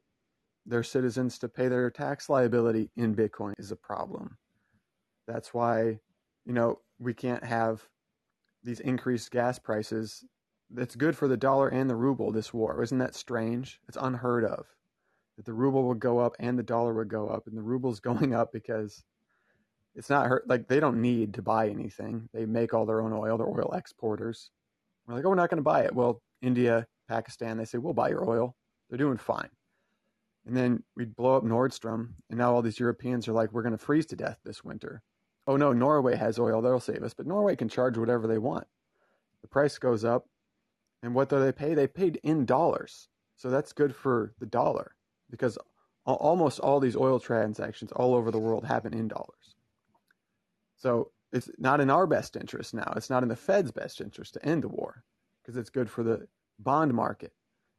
[0.64, 4.36] their citizens to pay their tax liability in Bitcoin is a problem.
[5.26, 5.98] That's why,
[6.44, 7.82] you know, we can't have
[8.62, 10.24] these increased gas prices.
[10.70, 12.82] That's good for the dollar and the ruble, this war.
[12.82, 13.80] Isn't that strange?
[13.88, 14.66] It's unheard of
[15.36, 17.46] that the ruble would go up and the dollar would go up.
[17.46, 19.04] And the ruble's going up because
[19.94, 20.48] it's not hurt.
[20.48, 22.28] Like they don't need to buy anything.
[22.32, 23.38] They make all their own oil.
[23.38, 24.50] They're oil exporters.
[25.06, 25.94] We're like, oh, we're not going to buy it.
[25.94, 28.54] Well, India, Pakistan, they say, we'll buy your oil.
[28.88, 29.48] They're doing fine.
[30.46, 33.62] And then we'd blow up Nord Stream, and now all these Europeans are like, we're
[33.62, 35.02] going to freeze to death this winter.
[35.46, 37.14] Oh no, Norway has oil, they'll save us.
[37.14, 38.66] But Norway can charge whatever they want.
[39.42, 40.26] The price goes up,
[41.02, 41.74] and what do they pay?
[41.74, 43.08] They paid in dollars.
[43.36, 44.94] So that's good for the dollar
[45.32, 45.58] because
[46.06, 49.56] almost all these oil transactions all over the world happen in dollars.
[50.76, 52.92] So it's not in our best interest now.
[52.96, 55.02] It's not in the Fed's best interest to end the war
[55.42, 56.28] because it's good for the
[56.60, 57.32] bond market.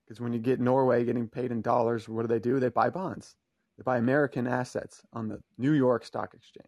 [0.05, 2.59] Because when you get Norway getting paid in dollars, what do they do?
[2.59, 3.35] They buy bonds.
[3.77, 6.67] They buy American assets on the New York Stock Exchange.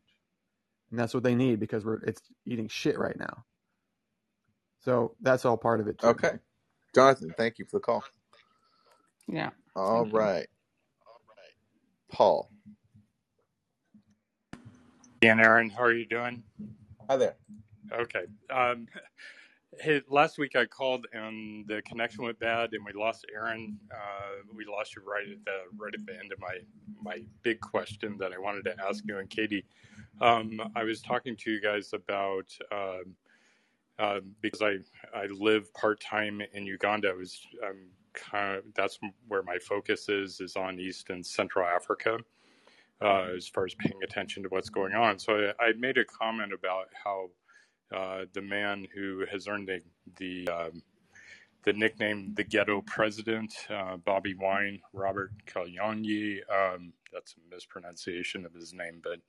[0.91, 3.43] And that's what they need because we're it's eating shit right now.
[4.81, 6.07] So that's all part of it too.
[6.09, 6.33] Okay.
[6.93, 8.03] Jonathan, thank you for the call.
[9.27, 9.49] Yeah.
[9.75, 10.47] All right.
[12.11, 12.49] Paul.
[15.21, 16.43] Dan Aaron, how are you doing?
[17.09, 17.35] Hi there.
[17.91, 18.25] Okay.
[18.49, 18.87] Um,
[19.79, 23.77] hey, last week I called and the connection went bad, and we lost Aaron.
[23.91, 26.57] Uh, we lost you right at the right at the end of my
[27.01, 29.65] my big question that I wanted to ask you and Katie.
[30.21, 32.99] Um, I was talking to you guys about uh,
[33.99, 34.77] uh, because I
[35.17, 37.09] I live part time in Uganda.
[37.09, 41.65] I was um, kind of that's where my focus is is on East and Central
[41.67, 42.19] Africa
[43.01, 45.19] uh, as far as paying attention to what's going on.
[45.19, 47.29] So I, I made a comment about how
[47.95, 49.81] uh, the man who has earned the
[50.17, 50.81] the, um,
[51.63, 56.39] the nickname the Ghetto President, uh, Bobby Wine, Robert Kyagulanyi.
[56.51, 59.19] Um, that's a mispronunciation of his name, but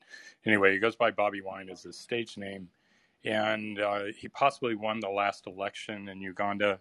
[0.45, 2.69] anyway, he goes by Bobby Wine as his stage name,
[3.25, 6.81] and uh, he possibly won the last election in Uganda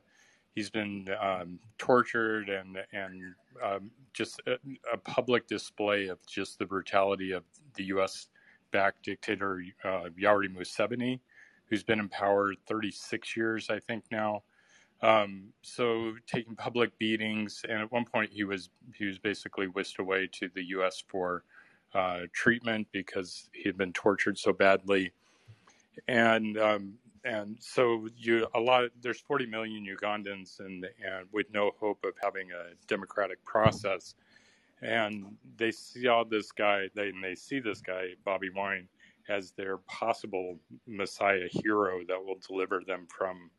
[0.55, 4.57] he's been um, tortured and and um, just a,
[4.91, 7.43] a, public display of just the brutality of
[7.75, 8.27] the U.S.
[8.71, 11.19] backed dictator uh, Yoweri Museveni,
[11.69, 14.43] who's been in power 36 years, I think now.
[15.01, 19.99] Um, so taking public beatings, and at one point he was he was basically whisked
[19.99, 21.03] away to the U.S.
[21.07, 21.43] for
[21.93, 25.11] uh, treatment because he had been tortured so badly,
[26.07, 26.93] and um,
[27.25, 32.13] and so you a lot there's 40 million Ugandans and and with no hope of
[32.23, 34.15] having a democratic process.
[34.81, 38.87] And they saw this guy they and they see this guy Bobby Wine
[39.27, 43.49] as their possible messiah hero that will deliver them from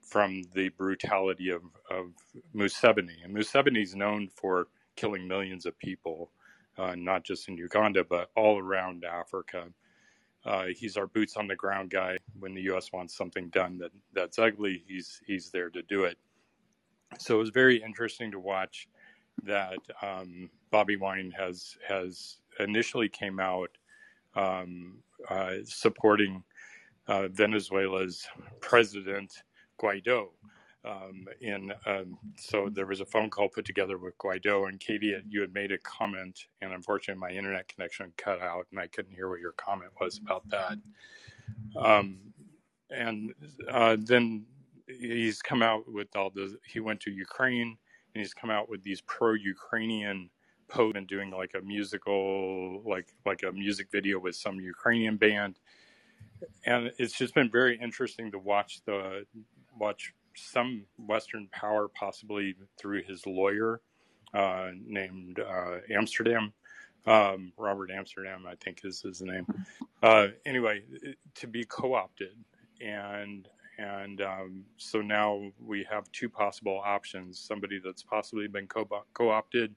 [0.00, 2.12] from the brutality of, of
[2.54, 3.24] Museveni.
[3.24, 6.30] And Museveni is known for killing millions of people
[6.78, 9.66] uh, not just in Uganda but all around Africa
[10.46, 12.16] uh, he's our boots on the ground guy.
[12.38, 12.92] When the U.S.
[12.92, 16.16] wants something done that that's ugly, he's he's there to do it.
[17.18, 18.88] So it was very interesting to watch
[19.42, 23.70] that um, Bobby Wine has has initially came out
[24.36, 26.42] um, uh, supporting
[27.08, 28.26] uh, Venezuela's
[28.60, 29.32] president
[29.80, 30.28] Guaido
[30.86, 35.16] um, in um, so there was a phone call put together with Guaido and Katie.
[35.28, 39.14] You had made a comment, and unfortunately, my internet connection cut out, and I couldn't
[39.14, 40.78] hear what your comment was about that.
[41.76, 42.18] Um,
[42.90, 43.34] and
[43.68, 44.46] uh, then
[44.86, 47.76] he's come out with all the he went to Ukraine
[48.14, 50.30] and he's come out with these pro-Ukrainian
[50.68, 55.58] posts and doing like a musical like like a music video with some Ukrainian band
[56.64, 59.24] and it's just been very interesting to watch the
[59.78, 63.80] watch some Western power possibly through his lawyer
[64.34, 66.52] uh, named uh, Amsterdam.
[67.06, 69.46] Um, Robert Amsterdam I think is his name.
[70.02, 70.82] Uh, anyway
[71.36, 72.36] to be co-opted.
[72.80, 78.88] And and um, so now we have two possible options: somebody that's possibly been co-
[79.30, 79.74] opted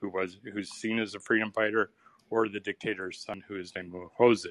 [0.00, 1.90] who was who's seen as a freedom fighter,
[2.30, 4.48] or the dictator's son, who is named Jose.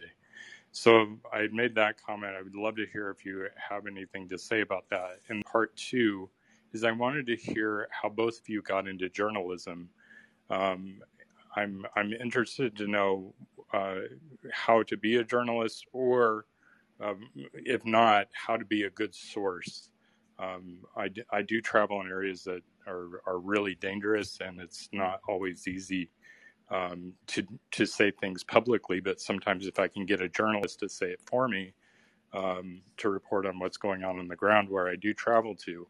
[0.72, 2.36] So I made that comment.
[2.38, 5.20] I would love to hear if you have anything to say about that.
[5.30, 6.30] And part two
[6.74, 9.90] is I wanted to hear how both of you got into journalism.
[10.50, 11.02] Um,
[11.56, 13.34] I'm I'm interested to know
[13.74, 13.96] uh,
[14.54, 16.46] how to be a journalist or
[17.02, 19.90] um, if not, how to be a good source.
[20.40, 24.90] Um, I, d- I do travel in areas that are, are really dangerous, and it's
[24.94, 26.12] not always easy
[26.72, 29.00] um, to to say things publicly.
[29.00, 31.74] But sometimes, if I can get a journalist to say it for me,
[32.34, 35.88] um, to report on what's going on on the ground where I do travel to,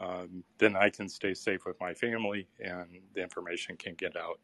[0.00, 4.40] um, then I can stay safe with my family, and the information can get out.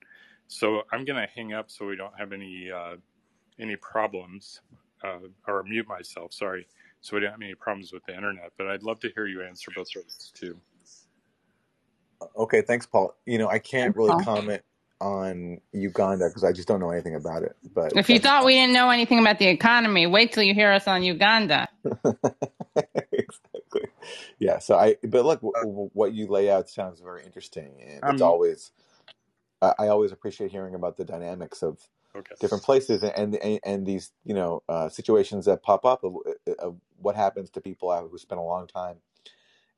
[0.46, 2.96] So I'm going to hang up so we don't have any uh,
[3.58, 4.60] any problems
[5.02, 6.66] uh, or mute myself, sorry,
[7.00, 8.52] so we don't have any problems with the internet.
[8.56, 10.60] But I'd love to hear you answer both of those too.
[12.36, 13.14] Okay, thanks, Paul.
[13.26, 14.62] You know, I can't really comment
[15.00, 17.56] on Uganda because I just don't know anything about it.
[17.74, 20.72] But if you thought we didn't know anything about the economy, wait till you hear
[20.72, 21.68] us on Uganda.
[23.12, 23.86] exactly.
[24.38, 24.58] Yeah.
[24.58, 28.28] So I, but look, w- what you lay out sounds very interesting, and it's um,
[28.28, 28.72] always,
[29.62, 31.78] I, I always appreciate hearing about the dynamics of
[32.16, 32.34] okay.
[32.40, 36.16] different places and, and and these you know uh, situations that pop up of,
[36.58, 38.96] of, what happens to people who spend a long time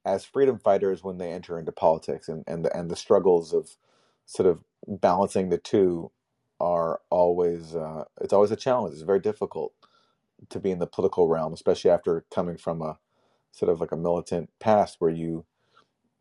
[0.07, 3.77] as freedom fighters when they enter into politics and and the, and the struggles of
[4.25, 6.11] sort of balancing the two
[6.61, 8.95] are always uh, it's always a challenge.
[8.95, 9.73] It's very difficult
[10.49, 12.99] to be in the political realm, especially after coming from a
[13.53, 15.45] sort of like a militant past where you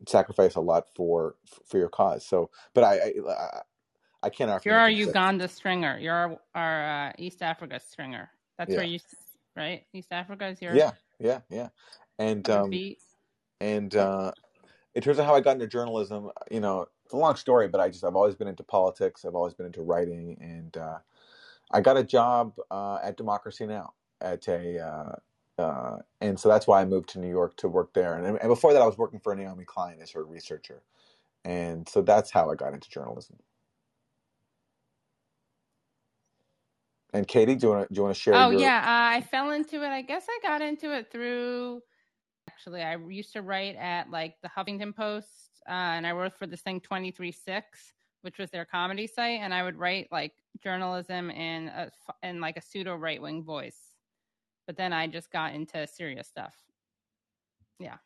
[0.08, 2.24] sacrifice a lot for for your cause.
[2.26, 3.60] So, but I, I,
[4.22, 4.70] I can't argue.
[4.70, 5.98] You're our Uganda stringer.
[5.98, 8.30] You're our, our uh, East Africa stringer.
[8.58, 8.78] That's yeah.
[8.78, 8.98] where you,
[9.56, 9.84] right?
[9.92, 10.74] East Africa is your.
[10.74, 11.68] Yeah, yeah, yeah.
[12.18, 12.72] And um,
[13.60, 14.32] and uh,
[14.94, 17.80] in terms of how I got into journalism, you know, it's a long story, but
[17.80, 19.24] I just I've always been into politics.
[19.24, 20.98] I've always been into writing, and uh,
[21.72, 24.78] I got a job uh, at Democracy Now at a.
[24.78, 25.16] Uh,
[25.60, 28.14] uh, and so that's why I moved to New York to work there.
[28.14, 30.82] And, and before that, I was working for Naomi Klein as her researcher.
[31.44, 33.36] And so that's how I got into journalism.
[37.12, 38.34] And Katie, do you want to do you want to share?
[38.34, 38.60] Oh your...
[38.60, 39.88] yeah, uh, I fell into it.
[39.88, 41.82] I guess I got into it through.
[42.48, 46.46] Actually, I used to write at like the Huffington Post, uh, and I wrote for
[46.46, 47.92] this thing twenty three six,
[48.22, 51.90] which was their comedy site, and I would write like journalism in a
[52.22, 53.78] in like a pseudo right wing voice.
[54.66, 56.54] But then I just got into serious stuff.
[57.78, 57.96] Yeah,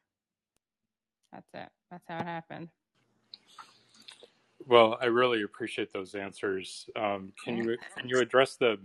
[1.33, 1.69] that's it.
[1.91, 2.69] That's how it happened.
[4.67, 6.89] Well, I really appreciate those answers.
[6.97, 8.79] Um, can you can you address the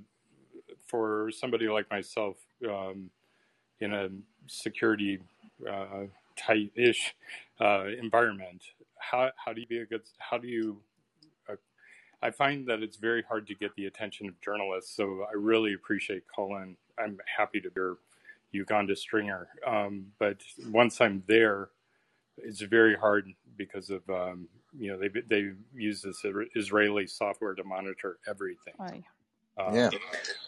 [0.85, 3.09] for somebody like myself um,
[3.79, 4.09] in a
[4.47, 5.19] security
[5.69, 6.05] uh,
[6.39, 7.15] tight-ish
[7.59, 8.63] uh, environment?
[8.97, 10.01] How how do you be a good?
[10.17, 10.81] How do you?
[11.49, 11.55] Uh,
[12.21, 14.95] I find that it's very hard to get the attention of journalists.
[14.95, 16.75] So I really appreciate Callin.
[16.97, 17.97] I'm happy to be your
[18.51, 19.47] Uganda stringer.
[19.65, 21.69] Um, but once I'm there,
[22.37, 24.47] it's very hard because of um,
[24.77, 26.25] you know they they use this
[26.55, 28.73] Israeli software to monitor everything.
[29.59, 29.89] Um, yeah,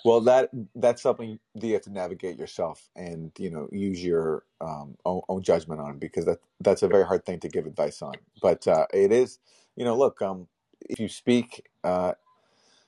[0.06, 4.46] well that that's something that you have to navigate yourself and you know use your
[4.62, 8.02] um, own, own, judgment on because that that's a very hard thing to give advice
[8.02, 8.14] on.
[8.42, 9.40] But uh, it is
[9.76, 10.48] you know look um,
[10.90, 12.14] if you speak uh,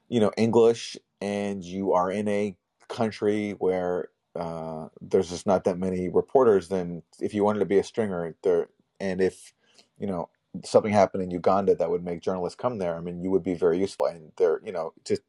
[0.07, 2.55] you know English and you are in a
[2.87, 7.79] country where uh, there's just not that many reporters, then if you wanted to be
[7.79, 9.53] a stringer there and if
[9.99, 10.29] you know
[10.63, 13.55] something happened in Uganda that would make journalists come there, I mean, you would be
[13.55, 14.07] very useful.
[14.07, 15.21] And they're, you know, just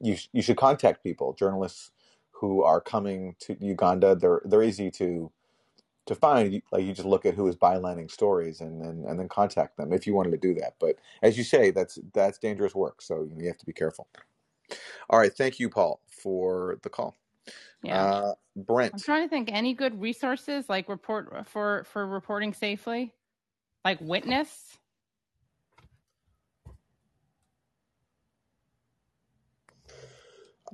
[0.00, 1.90] you you should contact people, journalists
[2.30, 4.14] who are coming to Uganda.
[4.14, 5.30] They're they're easy to
[6.06, 6.62] to find.
[6.72, 9.92] Like you just look at who is bylining stories and then and then contact them
[9.92, 10.74] if you wanted to do that.
[10.78, 14.08] But as you say, that's that's dangerous work, so you, you have to be careful.
[15.10, 17.14] All right, thank you, Paul, for the call.
[17.82, 18.94] Yeah, uh, Brent.
[18.94, 23.12] I'm trying to think any good resources like report for for reporting safely
[23.84, 24.76] like witness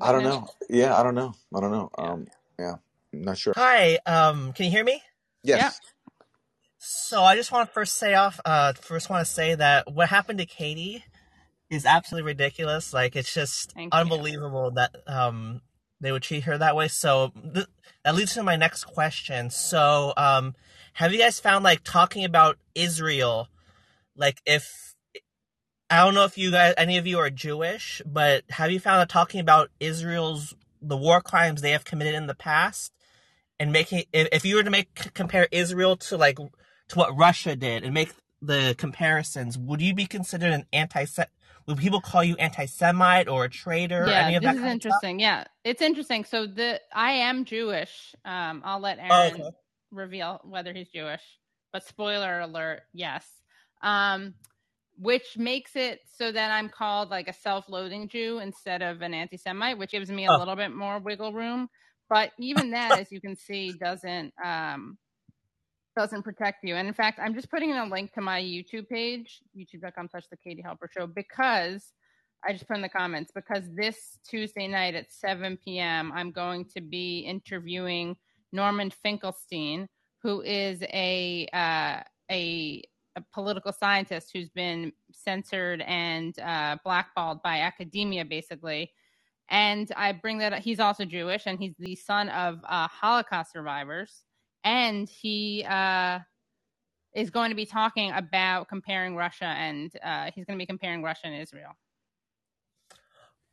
[0.01, 0.49] I don't know.
[0.69, 1.35] Yeah, I don't know.
[1.55, 1.91] I don't know.
[1.99, 2.27] Um,
[2.59, 2.75] yeah,
[3.13, 3.53] I'm not sure.
[3.57, 5.03] Hi, um, can you hear me?
[5.43, 5.81] Yes.
[6.79, 8.41] So I just want to first say off.
[8.45, 11.05] Uh, first want to say that what happened to Katie
[11.71, 12.93] is absolutely ridiculous.
[12.93, 14.01] Like it's just Thank you.
[14.01, 15.61] unbelievable that um
[16.01, 16.89] they would treat her that way.
[16.89, 17.67] So th-
[18.05, 19.51] that leads to my next question.
[19.51, 20.55] So um,
[20.95, 23.49] have you guys found like talking about Israel,
[24.17, 24.92] like if
[25.93, 29.03] I don't know if you guys any of you are Jewish, but have you found
[29.03, 32.93] that talking about Israel's the war crimes they have committed in the past
[33.61, 37.85] and making if, you were to make compare Israel to like to what Russia did
[37.85, 41.05] and make the comparisons, would you be considered an anti
[41.67, 44.63] would people call you anti-Semite or a traitor or Yeah, any of this that is
[44.65, 45.21] interesting.
[45.21, 46.25] Yeah, it's interesting.
[46.25, 48.15] So the I am Jewish.
[48.25, 49.51] Um, I'll let Oh, Aaron okay.
[49.93, 51.23] reveal whether he's Jewish.
[51.73, 53.27] But spoiler alert, yes.
[53.83, 54.35] Um,
[55.03, 59.79] which makes it so that I'm called like a self-loathing Jew instead of an anti-Semite,
[59.79, 60.39] which gives me a Oh.
[60.39, 61.69] little bit more wiggle room.
[62.09, 64.99] But even that, as you can see, doesn't um,
[65.97, 66.77] doesn't protect you.
[66.77, 70.25] And in fact, I'm just putting in a link to my YouTube page, youtube.com slash
[70.31, 71.93] the Katie Halper Show, because
[72.47, 76.67] I just put in the comments, because this Tuesday night at 7 p.m., I'm going
[76.77, 78.17] to be interviewing
[78.53, 79.89] Norman Finkelstein,
[80.23, 82.83] who is a uh, a,
[83.17, 88.91] a political scientist who's been censored and uh, blackballed by academia, basically.
[89.51, 90.63] And I bring that up.
[90.63, 94.25] He's also Jewish, and he's the son of uh, Holocaust survivors.
[94.65, 96.21] And he uh,
[97.15, 101.03] is going to be talking about comparing Russia, and uh, he's going to be comparing
[101.03, 101.73] Russia and Israel.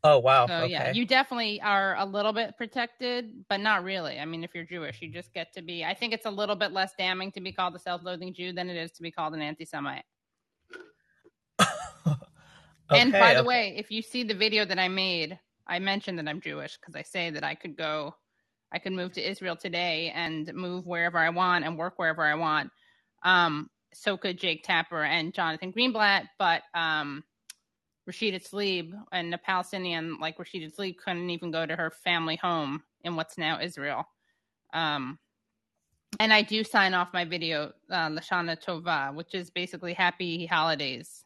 [0.04, 0.48] Oh wow.
[0.48, 4.20] So yeah, you definitely are a little bit protected, but not really.
[4.20, 5.84] I mean, if you're Jewish, you just get to be.
[5.84, 8.70] I think it's a little bit less damning to be called a self-loathing Jew than
[8.70, 10.06] it is to be called an anti-Semite.
[12.94, 16.18] and by Okay, the way, if you see the video that I made, I mentioned
[16.20, 18.16] that I'm Jewish because I say that I could go,
[18.72, 22.36] I could move to Israel today and move wherever I want and work wherever I
[22.36, 22.72] want.
[23.24, 27.24] Um, so could Jake Tapper and Jonathan Greenblatt, but um,
[28.10, 32.82] Rashida Tlaib and a Palestinian like Rashida Tlaib couldn't even go to her family home
[33.04, 34.06] in what's now Israel.
[34.74, 35.20] Um,
[36.20, 41.24] and I do sign off my video, uh, Lashana Tova, which is basically happy holidays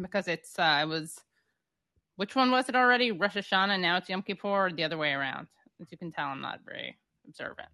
[0.00, 1.20] because it's, uh, it was,
[2.16, 3.10] which one was it already?
[3.10, 5.48] Rosh Hashanah, now it's Yom Kippur, or the other way around.
[5.80, 7.68] As you can tell, I'm not very observant.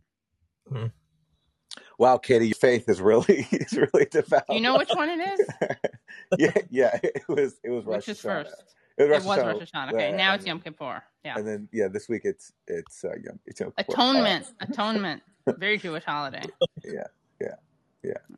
[1.99, 4.45] Wow, Katie, your faith is really is really devout.
[4.49, 5.47] You know which one it is?
[6.39, 8.45] yeah, yeah, it was it was Rosh Which is Hashanah.
[8.45, 8.75] first?
[8.97, 9.93] It was Rosh Hashanah, Rosh Hashanah.
[9.93, 11.03] Okay, uh, now it's Yom Kippur.
[11.25, 11.35] Yeah.
[11.37, 13.91] and then yeah, this week it's it's uh, Yom it's Yom Kippur.
[13.91, 14.47] Uh, Atonement.
[14.61, 15.23] Atonement.
[15.59, 16.43] Very Jewish holiday.
[16.85, 17.07] yeah,
[17.41, 17.55] yeah,
[18.05, 18.37] yeah,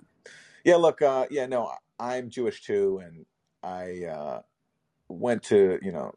[0.64, 0.76] yeah.
[0.76, 3.26] Look, uh, yeah, no, I'm Jewish too, and
[3.62, 4.42] I uh,
[5.08, 6.14] went to you know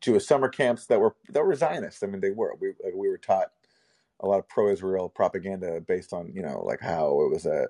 [0.00, 2.02] Jewish summer camps that were that were Zionist.
[2.02, 2.56] I mean, they were.
[2.60, 3.52] We like, we were taught
[4.20, 7.68] a lot of pro-Israel propaganda based on you know like how it was a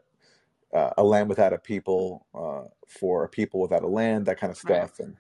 [0.75, 4.51] uh, a land without a people uh, for a people without a land, that kind
[4.51, 4.89] of Right.
[4.89, 5.01] stuff.
[5.01, 5.17] And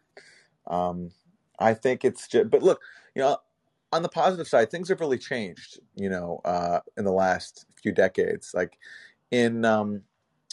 [0.66, 1.12] um,
[1.58, 2.82] I think it's just, but look,
[3.14, 3.38] you know,
[3.92, 7.92] on the positive side, things have really changed, you know, uh, in the last few
[7.92, 8.52] decades.
[8.54, 8.78] Like
[9.30, 10.02] in um,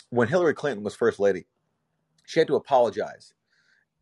[0.10, 1.48] when Hillary Clinton was first lady,
[2.26, 3.34] she had to apologize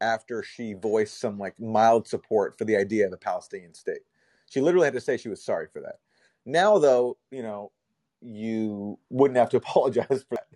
[0.01, 4.01] after she voiced some like mild support for the idea of a Palestinian state.
[4.49, 5.99] She literally had to say she was sorry for that.
[6.45, 7.71] Now, though, you know,
[8.21, 10.47] you wouldn't have to apologize for that.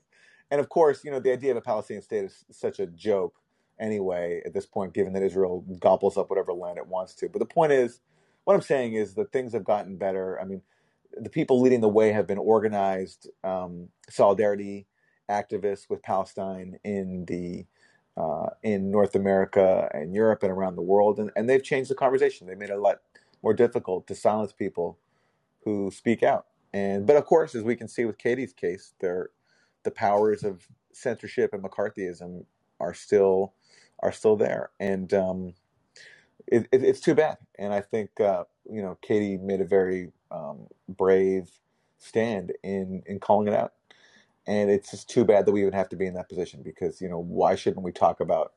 [0.51, 3.35] And of course, you know, the idea of a Palestinian state is such a joke
[3.79, 7.29] anyway at this point, given that Israel gobbles up whatever land it wants to.
[7.29, 8.01] But the point is,
[8.43, 10.39] what I'm saying is that things have gotten better.
[10.39, 10.61] I mean,
[11.17, 14.87] the people leading the way have been organized um, solidarity
[15.29, 17.65] activists with Palestine in the
[18.15, 21.95] uh, in North America and Europe and around the world, and, and they've changed the
[21.95, 22.45] conversation.
[22.45, 22.99] They made it a lot
[23.41, 24.99] more difficult to silence people
[25.63, 26.47] who speak out.
[26.73, 29.29] And but of course, as we can see with Katie's case, there
[29.83, 32.45] the powers of censorship and McCarthyism
[32.79, 33.53] are still
[33.99, 35.53] are still there, and um,
[36.47, 37.37] it, it, it's too bad.
[37.59, 41.49] And I think uh, you know Katie made a very um, brave
[41.99, 43.73] stand in in calling it out.
[44.45, 46.99] And it's just too bad that we even have to be in that position because
[46.99, 48.53] you know why shouldn't we talk about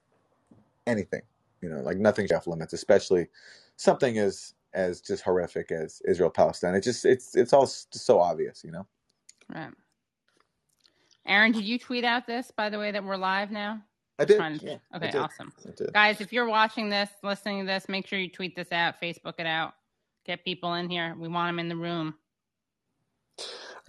[0.86, 1.22] anything?
[1.60, 3.28] You know, like nothing's off limits, especially
[3.76, 6.74] something as as just horrific as Israel Palestine.
[6.74, 8.86] It just it's it's all just so obvious, you know.
[9.54, 9.70] Right.
[11.26, 13.82] Aaron, did you tweet out this, by the way, that we're live now?
[14.18, 15.16] I Just did, to- yeah, I okay, did.
[15.16, 15.52] awesome.
[15.76, 15.90] Did.
[15.94, 19.34] Guys, if you're watching this, listening to this, make sure you tweet this out, Facebook
[19.38, 19.74] it out.
[20.26, 21.16] Get people in here.
[21.18, 22.14] We want them in the room.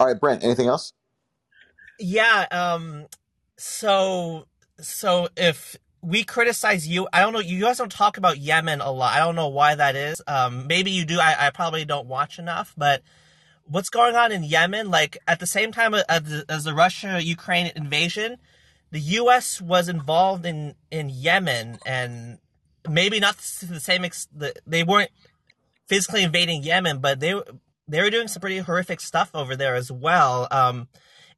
[0.00, 0.44] All right, Brent.
[0.44, 0.92] Anything else?
[2.00, 3.06] Yeah, um
[3.58, 4.46] so
[4.80, 8.90] so if we criticize you, I don't know, you guys don't talk about Yemen a
[8.90, 9.14] lot.
[9.14, 10.22] I don't know why that is.
[10.26, 11.18] Um maybe you do.
[11.20, 13.02] I, I probably don't watch enough, but
[13.64, 14.90] what's going on in Yemen?
[14.90, 18.38] Like at the same time as the, as the Russia-Ukraine invasion,
[18.90, 19.60] the U.S.
[19.60, 22.38] was involved in in Yemen, and
[22.88, 24.28] maybe not to the same ex-
[24.66, 25.10] they weren't
[25.86, 27.34] physically invading Yemen, but they
[27.86, 30.48] they were doing some pretty horrific stuff over there as well.
[30.50, 30.88] Um,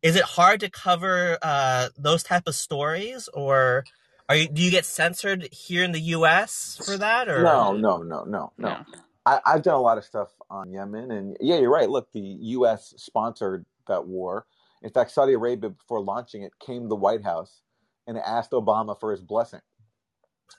[0.02, 3.84] is it hard to cover uh, those type of stories, or
[4.30, 6.80] are you, do you get censored here in the U.S.
[6.84, 7.28] for that?
[7.28, 8.70] Or No, no, no, no, no.
[8.70, 8.86] No.
[9.26, 11.90] I, I've done a lot of stuff on Yemen, and yeah, you're right.
[11.90, 12.94] Look, the U.S.
[12.96, 14.46] sponsored that war.
[14.82, 17.62] In fact, Saudi Arabia, before launching it, came to the White House
[18.06, 19.62] and asked Obama for his blessing.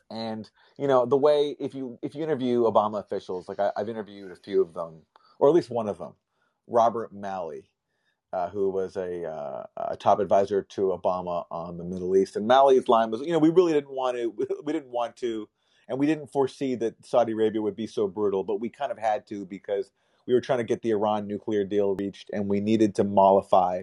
[0.09, 3.89] And you know the way if you if you interview Obama officials, like I, I've
[3.89, 5.03] interviewed a few of them,
[5.39, 6.15] or at least one of them,
[6.67, 7.69] Robert Malley,
[8.33, 12.35] uh, who was a, uh, a top advisor to Obama on the Middle East.
[12.35, 15.49] And Malley's line was, you know, we really didn't want to, we didn't want to,
[15.87, 18.97] and we didn't foresee that Saudi Arabia would be so brutal, but we kind of
[18.97, 19.91] had to because
[20.25, 23.81] we were trying to get the Iran nuclear deal reached, and we needed to mollify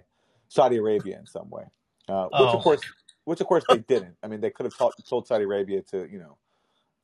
[0.49, 1.65] Saudi Arabia in some way.
[2.09, 2.81] Uh, which oh, of course,
[3.25, 4.17] which of course they didn't.
[4.23, 6.39] I mean, they could have told, told Saudi Arabia to, you know,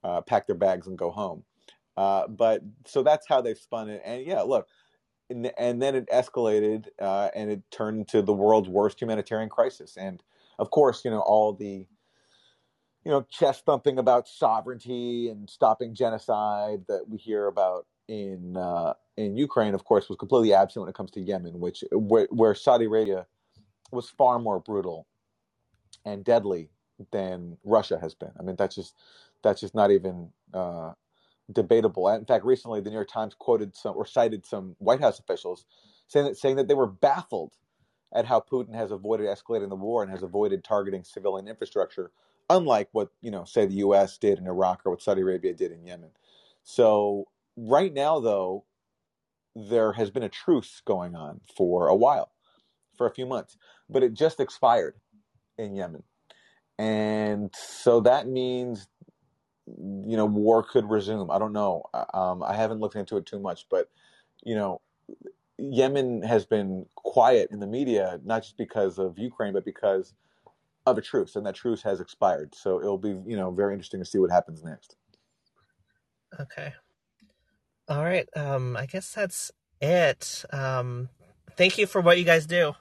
[0.03, 1.45] uh, pack their bags and go home.
[1.97, 4.03] Uh, but so that's how they've spun it.
[4.05, 4.68] And yeah, look,
[5.31, 9.97] and, then it escalated uh, and it turned into the world's worst humanitarian crisis.
[9.97, 10.22] And
[10.59, 11.87] of course, you know, all the
[13.05, 18.95] you know chest thumping about sovereignty and stopping genocide that we hear about in uh,
[19.16, 22.55] in Ukraine, of course, was completely absent when it comes to Yemen, which where, where
[22.55, 23.27] Saudi Arabia
[23.91, 25.07] was far more brutal
[26.05, 26.70] and deadly
[27.12, 28.33] than Russia has been.
[28.39, 28.95] I mean, that's just
[29.43, 30.93] that's just not even uh,
[31.53, 32.09] debatable.
[32.09, 35.66] In fact, recently the New York Times quoted some or cited some White House officials
[36.09, 37.53] saying that saying that they were baffled
[38.14, 42.12] at how Putin has avoided escalating the war and has avoided targeting civilian infrastructure,
[42.49, 44.18] unlike what you know, say the U.S.
[44.18, 46.11] did in Iraq or what Saudi Arabia did in Yemen.
[46.62, 47.26] So
[47.57, 48.64] right now, though,
[49.57, 52.32] there has been a truce going on for a while,
[52.97, 53.57] for a few months,
[53.88, 54.95] but it just expired
[55.59, 56.05] in Yemen.
[56.78, 58.88] And so that means
[59.66, 61.30] you know, war could resume.
[61.30, 61.84] I don't know.
[62.12, 63.88] Um, I haven't looked into it too much, but
[64.42, 64.80] you know,
[65.58, 70.14] Yemen has been quiet in the media, not just because of Ukraine, but because
[70.86, 72.54] of a truce, and that truce has expired.
[72.54, 74.96] So it'll be, you know, very interesting to see what happens next.
[76.40, 76.74] okay.
[77.88, 78.28] All right.
[78.34, 80.44] Um, I guess that's it.
[80.52, 81.08] Um,
[81.56, 82.74] thank you for what you guys do.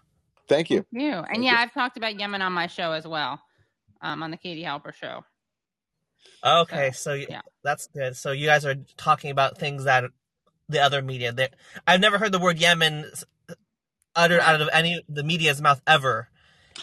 [0.47, 0.85] Thank you.
[0.93, 1.11] Thank you.
[1.11, 1.57] And Thank yeah, you.
[1.57, 3.39] I've talked about Yemen on my show as well,
[4.01, 5.23] um, on the Katie Halper show.
[6.43, 8.15] Okay, So so y- yeah, that's good.
[8.17, 10.03] So you guys are talking about things that
[10.69, 11.31] the other media.
[11.31, 11.49] they-
[11.87, 13.05] I've never heard the word Yemen
[14.15, 16.29] uttered out of any the media's mouth ever.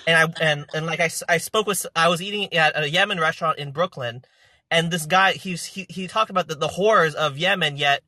[0.07, 3.19] And I and and like I, I spoke with I was eating at a Yemen
[3.21, 4.23] restaurant in Brooklyn,
[4.71, 7.77] and this guy he's he he talked about the, the horrors of Yemen.
[7.77, 8.03] Yet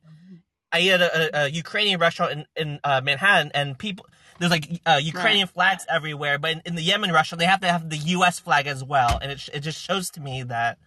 [0.71, 4.05] I ate at a, a, Ukrainian restaurant in in uh, Manhattan, and people
[4.39, 5.03] there's like uh, Right.
[5.03, 6.39] Ukrainian flags everywhere.
[6.39, 8.39] But in, in the Yemen restaurant, they have to have the U.S.
[8.39, 10.77] flag as well, and it it just shows to me that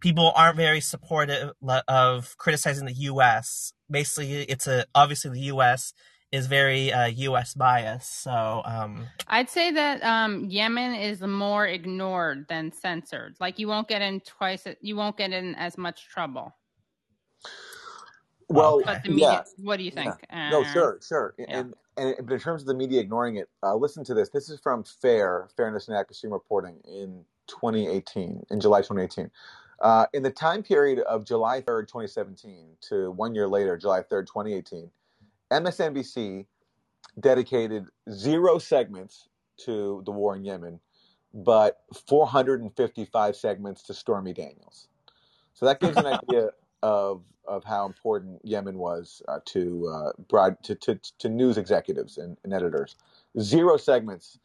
[0.00, 1.52] people aren't very supportive
[1.88, 3.72] of criticizing the U.S.
[3.90, 5.92] Basically, it's a obviously the U.S.
[6.32, 7.54] is very uh, U.S.
[7.54, 8.22] biased.
[8.22, 13.36] So um, I'd say that um, Yemen is more ignored than censored.
[13.40, 14.66] Like you won't get in twice.
[14.80, 16.54] You won't get in as much trouble.
[18.48, 19.42] Well, But the yeah.
[19.58, 20.02] What do you yeah.
[20.02, 21.34] think, No, sure, sure.
[21.38, 21.44] Yeah.
[21.48, 24.30] And and but in terms of the media ignoring it, uh, listen to this.
[24.30, 29.30] This is from Fair Fairness and Accuracy Reporting in 2018, in July 2018.
[29.80, 34.26] Uh, in the time period of July 3rd, 2017 to one year later, July 3rd,
[34.26, 34.90] 2018,
[35.50, 36.46] MSNBC
[37.18, 40.80] dedicated zero segments to the war in Yemen,
[41.32, 44.88] but 455 segments to Stormy Daniels.
[45.54, 46.50] So that gives an idea
[46.82, 52.18] of of how important Yemen was uh, to, uh, broad, to to to news executives
[52.18, 52.96] and, and editors.
[53.40, 54.38] Zero segments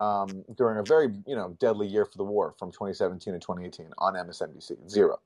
[0.00, 3.90] um, during a very you know deadly year for the war from 2017 to 2018
[3.98, 4.88] on MSNBC.
[4.90, 5.18] Zero.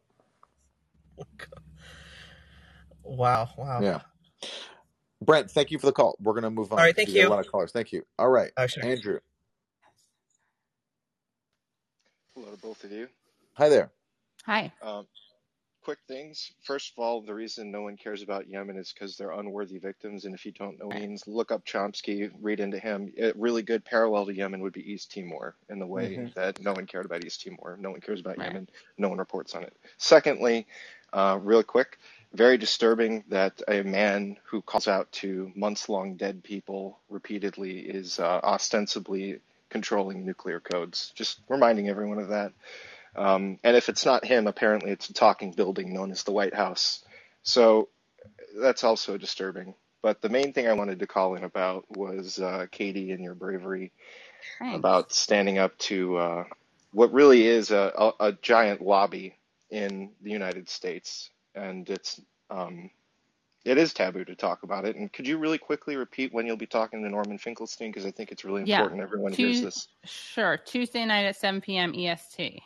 [3.03, 3.81] wow, wow.
[3.81, 4.01] Yeah.
[5.21, 6.17] Brent, thank you for the call.
[6.21, 7.27] We're gonna move on All right, thank you.
[7.27, 7.71] a lot of callers.
[7.73, 8.05] Thank you.
[8.19, 8.85] All right, Oh, sure.
[8.85, 9.21] Andrew.
[12.35, 13.09] Hello to both of you.
[13.55, 13.91] Hi there.
[14.47, 14.73] Hi.
[14.83, 15.07] Um,
[15.83, 16.53] quick things.
[16.65, 20.25] First of all, the reason no one cares about Yemen is because they're unworthy victims.
[20.27, 23.13] And if you don't know what means, look up Chomsky, read into him.
[23.19, 26.61] A really good parallel to Yemen would be East Timor in the way hmm that
[26.61, 27.79] no one cared about East Timor.
[27.81, 28.41] No one cares about Right.
[28.41, 28.69] Yemen.
[28.99, 29.75] No one reports on it.
[29.99, 30.67] Secondly,
[31.13, 31.99] uh, real quick,
[32.35, 38.21] very disturbing that a man who calls out to months long dead people repeatedly is
[38.21, 41.13] uh, ostensibly controlling nuclear codes.
[41.17, 42.53] Just reminding everyone of that.
[43.15, 46.55] Um, and if it's not him, apparently it's a talking building known as the White
[46.55, 47.05] House.
[47.43, 47.89] So
[48.57, 49.75] that's also disturbing.
[50.03, 53.35] But the main thing I wanted to call in about was uh, Katie and your
[53.35, 53.93] bravery
[54.59, 54.77] Thanks.
[54.77, 56.45] about standing up to uh,
[56.93, 59.39] what really is a, a, a giant lobby
[59.71, 62.91] in the United States, and it's um,
[63.65, 64.97] it is taboo to talk about it.
[64.97, 67.91] And could you really quickly repeat when you'll be talking to Norman Finkelstein?
[67.91, 68.81] Because I think it's really Yeah.
[68.83, 69.89] important everyone hears this.
[70.05, 70.57] sure.
[70.57, 71.95] Tuesday night at 7 p.m.
[71.95, 72.61] EST.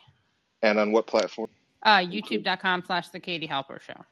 [0.61, 1.49] And on what platform?
[1.83, 4.05] Uh, YouTube.com slash The Katie Halper Show.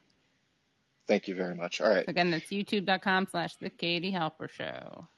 [1.08, 1.80] Thank you very much.
[1.80, 2.04] All right.
[2.08, 5.08] Again, that's YouTube.com slash The Katie Halper Show.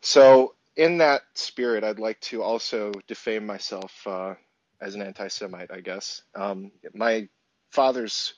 [0.00, 4.34] So, in that spirit, I'd like to also defame myself uh,
[4.80, 6.22] as an anti Semite, I guess.
[6.34, 7.28] Um, my
[7.72, 8.34] father's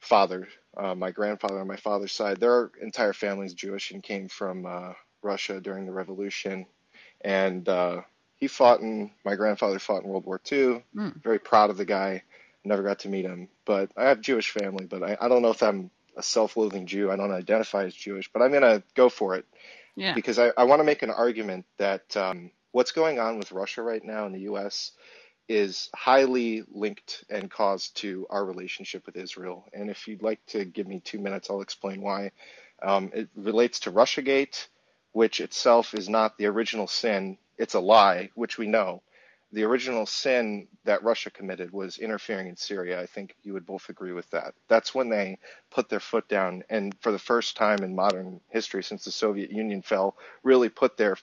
[0.00, 4.28] father, uh, my grandfather on my father's side, their entire family is Jewish and came
[4.28, 4.92] from uh,
[5.22, 6.66] Russia during the revolution.
[7.20, 8.00] And uh,
[8.40, 10.82] he fought in, my grandfather fought in World War II.
[10.96, 11.22] Mm.
[11.22, 12.22] Very proud of the guy.
[12.64, 13.48] Never got to meet him.
[13.64, 16.86] But I have Jewish family, but I, I don't know if I'm a self loathing
[16.86, 17.10] Jew.
[17.10, 19.44] I don't identify as Jewish, but I'm going to go for it
[19.94, 20.14] Yeah.
[20.14, 23.82] because I, I want to make an argument that um, what's going on with Russia
[23.82, 24.92] right now in the U.S.
[25.48, 29.64] is highly linked and caused to our relationship with Israel.
[29.72, 32.32] And if you'd like to give me two minutes, I'll explain why.
[32.82, 34.66] Um, it relates to Russiagate,
[35.12, 39.02] which itself is not the original sin, it's a lie, which we know.
[39.52, 43.00] The original sin that Russia committed was interfering in Syria.
[43.00, 44.54] I think you would both agree with that.
[44.68, 45.38] That's when they
[45.70, 49.50] put their foot down, and for the first time in modern history since the Soviet
[49.50, 51.16] Union fell, really put their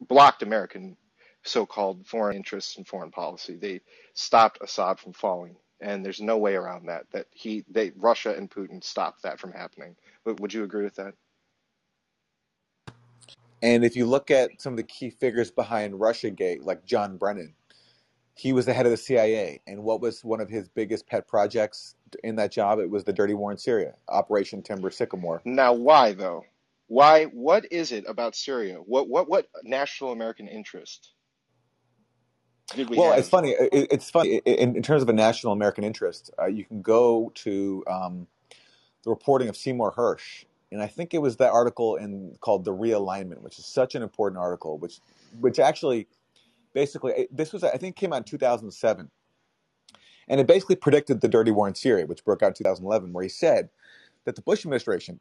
[0.00, 0.96] blocked American
[1.42, 3.56] so-called foreign interests and foreign policy.
[3.56, 3.80] They
[4.14, 7.10] stopped Assad from falling, and there's no way around that.
[7.10, 9.96] That he, they, Russia and Putin stopped that from happening.
[10.26, 11.14] Would, would you agree with that?
[13.66, 17.54] And if you look at some of the key figures behind Russiagate, like John Brennan,
[18.36, 19.60] he was the head of the CIA.
[19.66, 22.78] And what was one of his biggest pet projects in that job?
[22.78, 25.42] It was the dirty war in Syria, Operation Timber Sycamore.
[25.44, 26.44] Now, why though?
[26.86, 27.24] Why?
[27.24, 28.76] What is it about Syria?
[28.76, 31.12] What what what national American interest
[32.76, 33.18] did we Well, have?
[33.18, 33.50] it's funny.
[33.50, 36.30] It, it's funny in, in terms of a national American interest.
[36.38, 38.28] Uh, you can go to um,
[39.02, 42.72] the reporting of Seymour Hersh, and I think it was that article in called "The
[42.72, 45.00] Realignment," which is such an important article, which
[45.40, 46.08] which actually
[46.74, 49.10] basically this was I think came out in 2007,
[50.28, 53.22] and it basically predicted the dirty war in Syria, which broke out in 2011, where
[53.22, 53.70] he said
[54.24, 55.20] that the Bush administration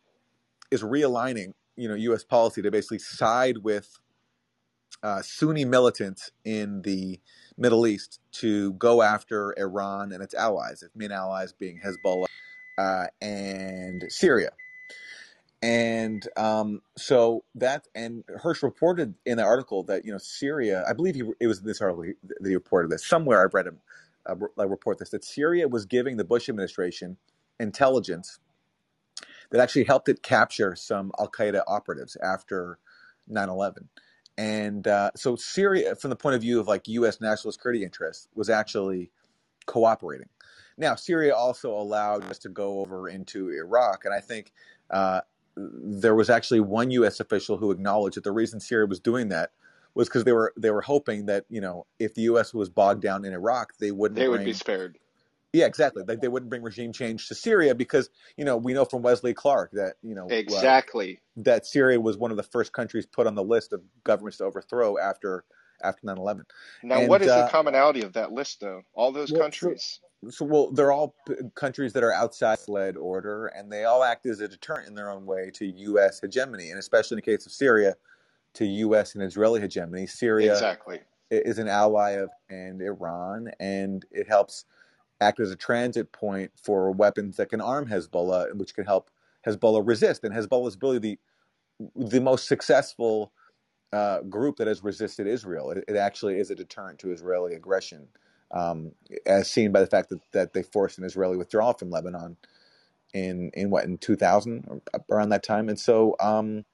[0.72, 2.24] is realigning, you know, U.S.
[2.24, 4.00] policy to basically side with
[5.04, 7.20] uh, Sunni militants in the
[7.58, 12.26] Middle East to go after Iran and its allies, its main allies being Hezbollah
[12.78, 14.52] uh, and Syria.
[15.62, 20.94] And um, so that, and Hersh reported in the article that you know Syria, I
[20.94, 23.06] believe he, it was in this article that he reported this.
[23.06, 23.80] Somewhere I've read him
[24.30, 27.18] uh, report this that Syria was giving the Bush administration
[27.60, 28.40] intelligence
[29.52, 32.80] that actually helped it capture some Al Qaeda operatives after
[33.28, 33.90] 9 11.
[34.38, 37.22] And uh, so Syria, from the point of view of like U.S.
[37.22, 39.12] national security interests, was actually
[39.66, 40.28] cooperating.
[40.78, 44.52] Now, Syria also allowed us to go over into Iraq, and I think
[44.90, 45.22] uh,
[45.58, 47.20] there was actually one U.S.
[47.20, 49.52] official who acknowledged that the reason Syria was doing that
[49.94, 52.54] was because they were they were hoping that you know if the U.S.
[52.54, 54.98] was bogged down in Iraq, they wouldn't They would bring be spared.
[55.54, 56.04] yeah, exactly.
[56.08, 59.34] Like they wouldn't bring regime change to Syria because you know we know from Wesley
[59.34, 61.22] Clark that you know uh, Exactly.
[61.38, 64.46] that Syria was one of the first countries put on the list of governments to
[64.46, 65.46] overthrow after
[65.82, 66.44] after 9/11.
[66.84, 68.84] Now, what And is the uh, commonality of that list, though?
[68.94, 70.00] All those well, countries.
[70.30, 74.26] So well, they're all p- countries that are outside led order, and they all act
[74.26, 76.22] as a deterrent in their own way to U.S.
[76.22, 77.96] hegemony, and especially in the case of Syria,
[78.56, 79.16] to U.S.
[79.16, 80.08] and Israeli hegemony.
[80.08, 81.02] Syria Exactly.
[81.32, 84.66] is an ally of and Iran, and it helps
[85.22, 89.10] act as a transit point for weapons that can arm Hezbollah, which can help
[89.48, 90.24] Hezbollah resist.
[90.24, 91.20] And Hezbollah is really the
[91.96, 93.34] the most successful
[93.94, 95.72] uh, group that has resisted Israel.
[95.72, 98.08] It, it actually is a deterrent to Israeli aggression,
[98.56, 98.94] um,
[99.28, 102.38] as seen by the fact that, that they forced an Israeli withdrawal from Lebanon
[103.14, 104.82] in in what in 2000 or
[105.12, 105.70] around that time.
[105.70, 106.16] And so.
[106.20, 106.66] Um,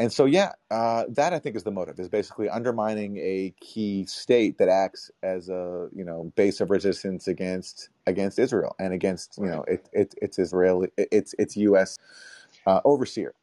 [0.00, 4.06] and so, yeah, uh, that I think is the motive is basically undermining a key
[4.06, 9.38] state that acts as a you know base of resistance against against Israel and against
[9.38, 11.98] you know it, it it's Israeli it's it's U.S.
[12.66, 13.34] Uh, overseer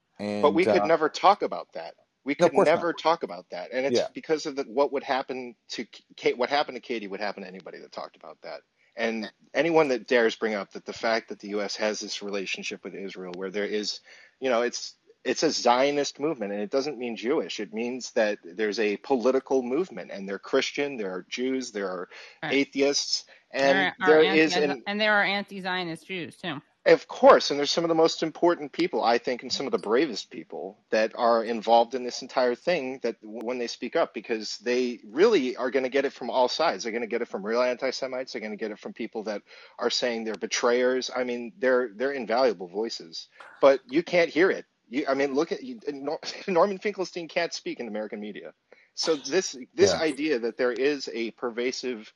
[0.42, 1.96] But we could uh, never talk about that.
[2.26, 2.66] We no, of could not.
[2.66, 5.86] never talk about that, and it's Yeah, because of the, what would happen to
[6.18, 6.38] Kate.
[6.38, 8.62] What happened to Katie would happen to anybody that talked about that.
[8.98, 11.76] And anyone that dares bring up that the fact that the U.S.
[11.76, 14.00] has this relationship with Israel, where there is,
[14.40, 14.96] you know, it's
[15.26, 17.60] it's a Zionist movement, and it doesn't mean Jewish.
[17.60, 22.10] It means that there's a political movement, and they're Christian, there are Jews, there are
[22.44, 22.54] Right.
[22.54, 26.62] atheists, and are there anti is an and there are anti-Zionist Jews too.
[26.86, 29.72] Of course, and there's some of the most important people, I think, and some of
[29.72, 34.14] the bravest people that are involved in this entire thing that when they speak up,
[34.14, 36.84] because they really are going to get it from all sides.
[36.84, 38.34] They're going to get it from real anti-Semites.
[38.34, 39.42] They're going to get it from people that
[39.80, 41.10] are saying they're betrayers.
[41.16, 43.30] I mean, they're they're invaluable voices,
[43.62, 44.66] but you can't hear it.
[44.90, 45.80] You, I mean, look at you,
[46.48, 48.54] Norman Finkelstein can't speak in American media.
[48.96, 50.02] So this this Yeah.
[50.02, 52.14] idea that there is a pervasive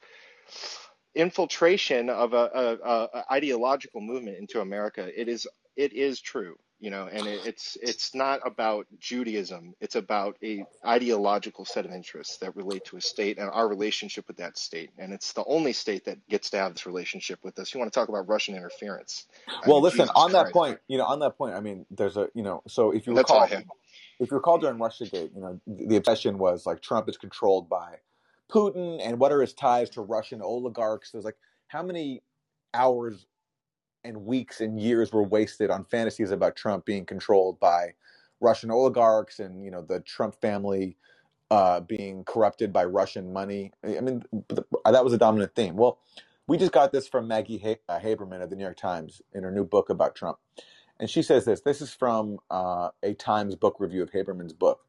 [1.16, 6.90] infiltration of a, a, a, ideological movement into America, it is it is true, you
[6.90, 9.74] know, and it, it's it's not about Judaism.
[9.80, 14.28] It's about a ideological set of interests that relate to a state and our relationship
[14.28, 14.92] with that state.
[14.98, 17.74] And it's the only state that gets to have this relationship with us.
[17.74, 19.26] You want to talk about Russian interference?
[19.48, 21.86] I Well, mean, listen, Jesus on that point, you know, on that point, I mean,
[21.90, 23.78] there's a, you know, so if you That's all I recall,
[24.20, 27.96] if you recall during Russiagate, you know, the obsession was like Trump is controlled by
[28.50, 31.12] Putin and what are his ties to Russian oligarchs?
[31.12, 31.38] There's like
[31.68, 32.24] how many
[32.74, 33.26] hours
[34.04, 37.94] and weeks and years were wasted on fantasies about Trump being controlled by
[38.42, 40.98] Russian oligarchs and you know the Trump family
[41.52, 43.72] uh, being corrupted by Russian money.
[43.84, 44.24] I mean,
[44.86, 45.76] that was a dominant theme.
[45.76, 46.00] Well,
[46.48, 49.52] we just got this from Maggie uh, Haberman of the New York Times in her
[49.52, 50.38] new book about Trump.
[51.00, 54.82] And she says this this is from uh, a Times book review of Haberman's book.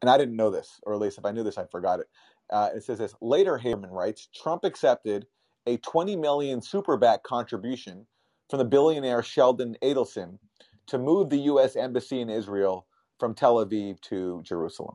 [0.00, 2.06] And I didn't know this, or at least if I knew this, I forgot it.
[2.50, 5.26] Uh, it says this later, Haberman writes Trump accepted
[5.66, 8.06] a 20 million super PAC contribution
[8.48, 10.38] from the billionaire Sheldon Adelson
[10.86, 11.76] to move the U.S.
[11.76, 12.86] Embassy in Israel
[13.18, 14.94] from Tel Aviv to Jerusalem.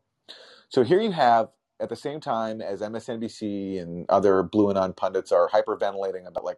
[0.70, 1.50] So here you have,
[1.80, 6.58] at the same time as MSNBC and other BlueAnon pundits are hyperventilating about like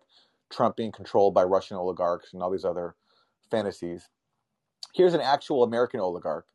[0.50, 2.96] Trump being controlled by Russian oligarchs and all these other
[3.52, 4.08] fantasies.
[4.94, 6.46] Here's an actual American oligarch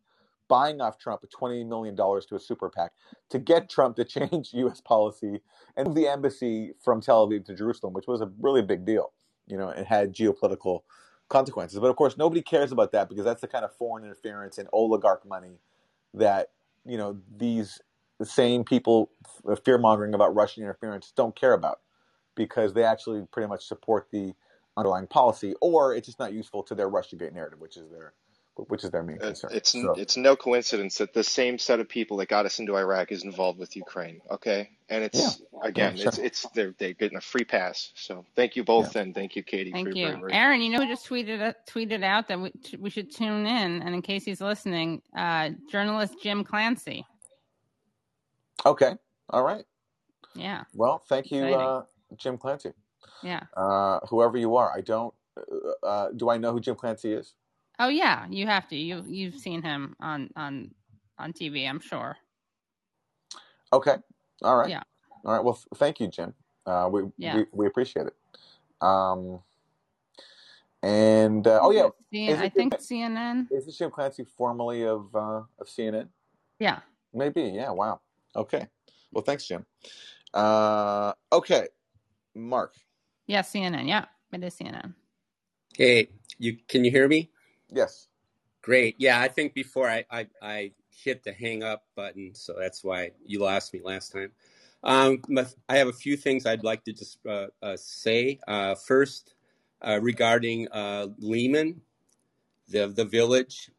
[0.51, 2.91] buying off Trump with $20 million to a super PAC
[3.31, 4.81] to get Trump to change U.S.
[4.83, 5.41] policy
[5.77, 9.13] and move the embassy from Tel Aviv to Jerusalem, which was a really big deal.
[9.47, 10.81] You know, it had geopolitical
[11.29, 11.79] consequences.
[11.79, 14.69] But of course, nobody cares about that because that's the kind of foreign interference and
[14.73, 15.61] oligarch money
[16.13, 16.49] that,
[16.85, 17.81] you know, these
[18.23, 19.11] same people
[19.65, 21.81] fear mongering about Russian interference don't care about
[22.35, 24.35] because they actually pretty much support the
[24.77, 28.15] underlying policy, or it's just not useful to their Russiagate narrative, which is their
[28.69, 29.51] which is their main Uh, concern.
[29.55, 32.77] It's So it's no coincidence that the same set of people that got us into
[32.77, 34.21] Iraq is involved with Ukraine.
[34.31, 37.93] Okay, and it's yeah, again, sure, it's it's they're they're getting a free pass.
[37.95, 38.67] So thank you yeah.
[38.75, 40.33] both, and thank you, Katie, for Thank your you, bravery.
[40.33, 40.61] Aaron.
[40.63, 43.95] You know who just tweeted uh, tweeted out that we we should tune in, and
[43.95, 47.07] in case he's listening, uh, journalist Jim Clancy.
[48.67, 48.95] Okay,
[49.31, 49.65] all right.
[50.35, 51.85] Yeah, Well, thank you, uh,
[52.17, 52.73] Jim Clancy.
[53.23, 53.41] Yeah.
[53.57, 55.13] Uh, whoever you are, I don't.
[55.37, 57.35] Uh, uh, do I know who Jim Clancy is?
[57.81, 58.77] Oh yeah, you have to.
[58.77, 60.71] You you've seen him on on
[61.19, 62.17] on TV, I'm sure.
[63.73, 63.97] Okay,
[64.43, 64.83] all right, Yeah.
[65.25, 65.43] all right.
[65.43, 66.35] Well, th- thank you, Jim.
[66.67, 67.37] Uh, we, Yeah.
[67.37, 68.15] we we appreciate it.
[68.83, 69.41] Um,
[70.83, 71.77] and uh, oh Is
[72.13, 73.51] yeah, it I think CNN.
[73.51, 76.09] is it Jim Clancy formerly of uh, of CNN?
[76.59, 76.81] Yeah.
[77.15, 77.43] Maybe.
[77.43, 77.71] Yeah.
[77.71, 78.01] Wow.
[78.37, 78.67] Okay.
[79.13, 79.65] Well, thanks, Jim.
[80.35, 81.69] Uh, okay,
[82.35, 82.75] Mark.
[83.27, 83.89] Yeah, CNN.
[83.89, 84.95] Yeah, it is CNN.
[85.77, 86.09] Hey,
[86.39, 87.31] you can you hear me?
[87.73, 88.09] Yes.
[88.63, 88.97] Great.
[88.99, 93.13] Yeah, I think before I I, I hit the hang up button, so that's why
[93.25, 94.33] you lost me last time.
[94.83, 95.23] Um,
[95.69, 98.39] I have a few things I'd like to just uh, uh, say.
[98.49, 99.35] Uh, first,
[99.83, 101.81] uh, regarding uh, Lyman,
[102.69, 103.71] the the village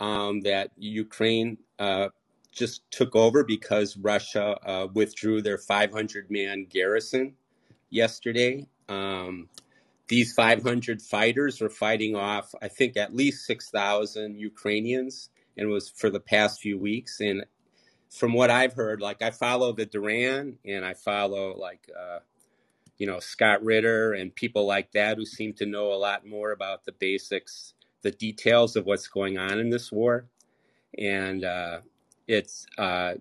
[0.00, 2.08] um, that Ukraine uh,
[2.52, 7.34] just took over because Russia withdrew their 500 man garrison
[7.90, 8.66] yesterday.
[8.88, 9.48] Um,
[10.10, 15.88] these 500 fighters were fighting off, I think, at least 6,000 Ukrainians, and it was
[15.88, 17.20] for the past few weeks.
[17.20, 17.44] And
[18.10, 22.18] from what I've heard, like I follow the Duran and I follow like, uh,
[22.98, 26.50] you know, Scott Ritter and people like that who seem to know a lot more
[26.50, 30.26] about the basics, the details of what's going on in this war.
[30.98, 31.82] And uh,
[32.26, 33.14] it's uh,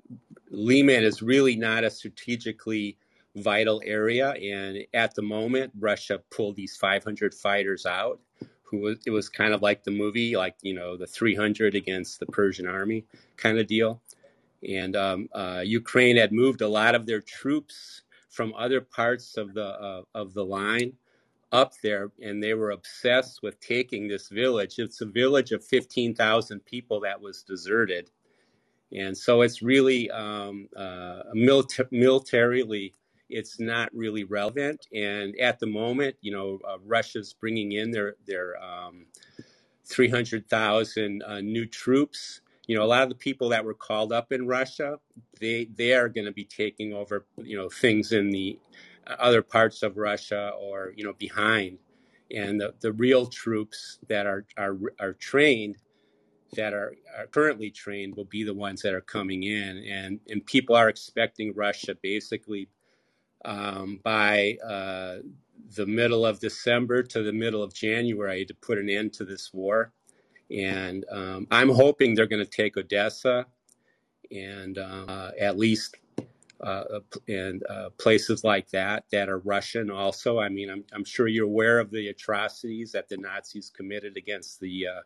[0.50, 2.98] Lyman is really not a strategically
[3.36, 4.32] vital area.
[4.32, 8.20] And at the moment, Russia pulled these 500 fighters out.
[8.64, 12.20] Who was, it was kind of like the movie, like you know, the 300 against
[12.20, 13.04] the Persian army
[13.36, 14.00] kind of deal.
[14.68, 19.54] And um, uh, Ukraine had moved a lot of their troops from other parts of
[19.54, 20.94] the uh, of the line
[21.52, 24.78] up there, and they were obsessed with taking this village.
[24.78, 28.12] It's a village of 15,000 people that was deserted,
[28.92, 32.94] and so it's really um, uh, milita- militarily,
[33.30, 34.88] it's not really relevant.
[34.94, 39.08] And at the moment, you know, uh, Russia's bringing in their their um,
[39.88, 42.42] 300,000 uh, new troops.
[42.68, 45.00] You know, a lot of the people that were called up in Russia,
[45.42, 48.60] they they are going to be taking over, you know, things in the
[49.08, 51.80] other parts of Russia or you know behind.
[52.32, 55.78] and the, the real troops that are are are trained
[56.56, 60.46] that are, are currently trained will be the ones that are coming in and and
[60.46, 62.70] people are expecting Russia basically
[63.46, 65.18] um, by uh,
[65.76, 69.54] the middle of December to the middle of January to put an end to this
[69.54, 69.92] war
[70.52, 73.46] and um, I'm hoping they're going to take Odessa
[74.32, 75.98] and uh, at least
[76.62, 79.90] uh, and uh, places like that that are Russian.
[79.90, 84.18] Also, I mean, I'm, I'm sure you're aware of the atrocities that the Nazis committed
[84.18, 85.02] against the uh,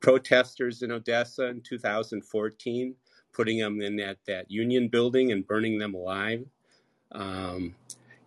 [0.00, 2.94] protesters in Odessa in 2014,
[3.32, 6.44] putting them in that that union building and burning them alive.
[7.14, 7.74] Um,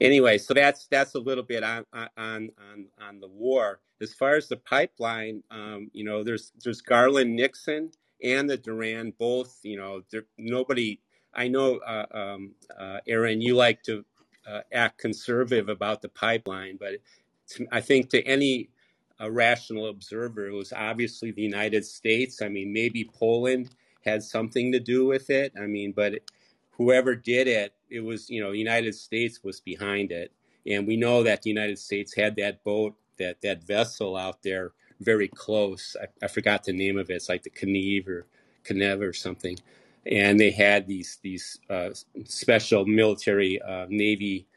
[0.01, 3.79] anyway, so that's that's a little bit on on on on the war.
[4.01, 7.91] As far as the pipeline, um, you know, there's there's Garland Nixon
[8.23, 9.59] and the Duran both.
[9.63, 10.01] You know,
[10.37, 10.99] nobody.
[11.33, 14.03] I know, uh, um, uh, Aaron, you like to
[14.47, 16.93] uh, act conservative about the pipeline, but
[17.49, 18.69] to, I think to any
[19.21, 22.41] uh, rational observer, it was obviously the United States.
[22.41, 23.69] I mean, maybe Poland
[24.03, 25.53] had something to do with it.
[25.61, 26.13] I mean, but
[26.77, 30.31] whoever did it, it was you know, the United States was behind it,
[30.65, 34.73] and we know that the United States had that boat, that that vessel out there
[35.01, 35.95] very close.
[36.01, 37.15] I, I forgot the name of it.
[37.15, 38.27] It's like the Kniev or
[38.65, 39.57] Knev or something.
[40.05, 41.89] And they had these these uh,
[42.25, 44.47] special military uh, navy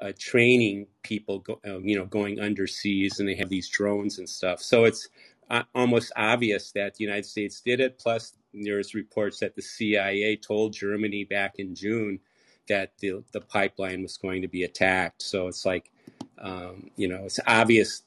[0.00, 4.28] uh, training people, go, uh, you know, going underseas, and they have these drones and
[4.28, 4.62] stuff.
[4.62, 5.08] So it's
[5.50, 7.98] uh, almost obvious that the United States did it.
[7.98, 12.20] Plus, there's reports that the CIA told Germany back in June
[12.68, 15.22] that the the pipeline was going to be attacked.
[15.22, 15.90] So it's like,
[16.38, 18.02] um, you know, it's obvious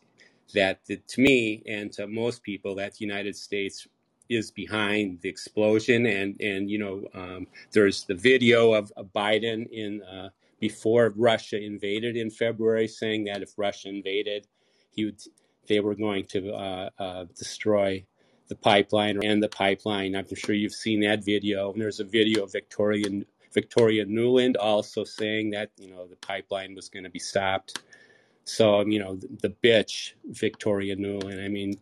[0.54, 3.88] that the, to me and to most people that the United States
[4.30, 9.70] is behind the explosion and and you know um, there's the video of, of Biden
[9.70, 10.30] in uh,
[10.60, 14.48] before Russia invaded in February saying that if Russia invaded
[14.92, 15.22] he would
[15.68, 18.04] they were going to uh, uh, destroy
[18.48, 22.44] the pipeline and the pipeline I'm sure you've seen that video and there's a video
[22.44, 23.08] of Victoria
[23.54, 27.80] Victoria Nuland also saying that you know the pipeline was going to be stopped
[28.46, 31.44] so, you know, the, the bitch, Victoria Nuland.
[31.44, 31.80] I mean,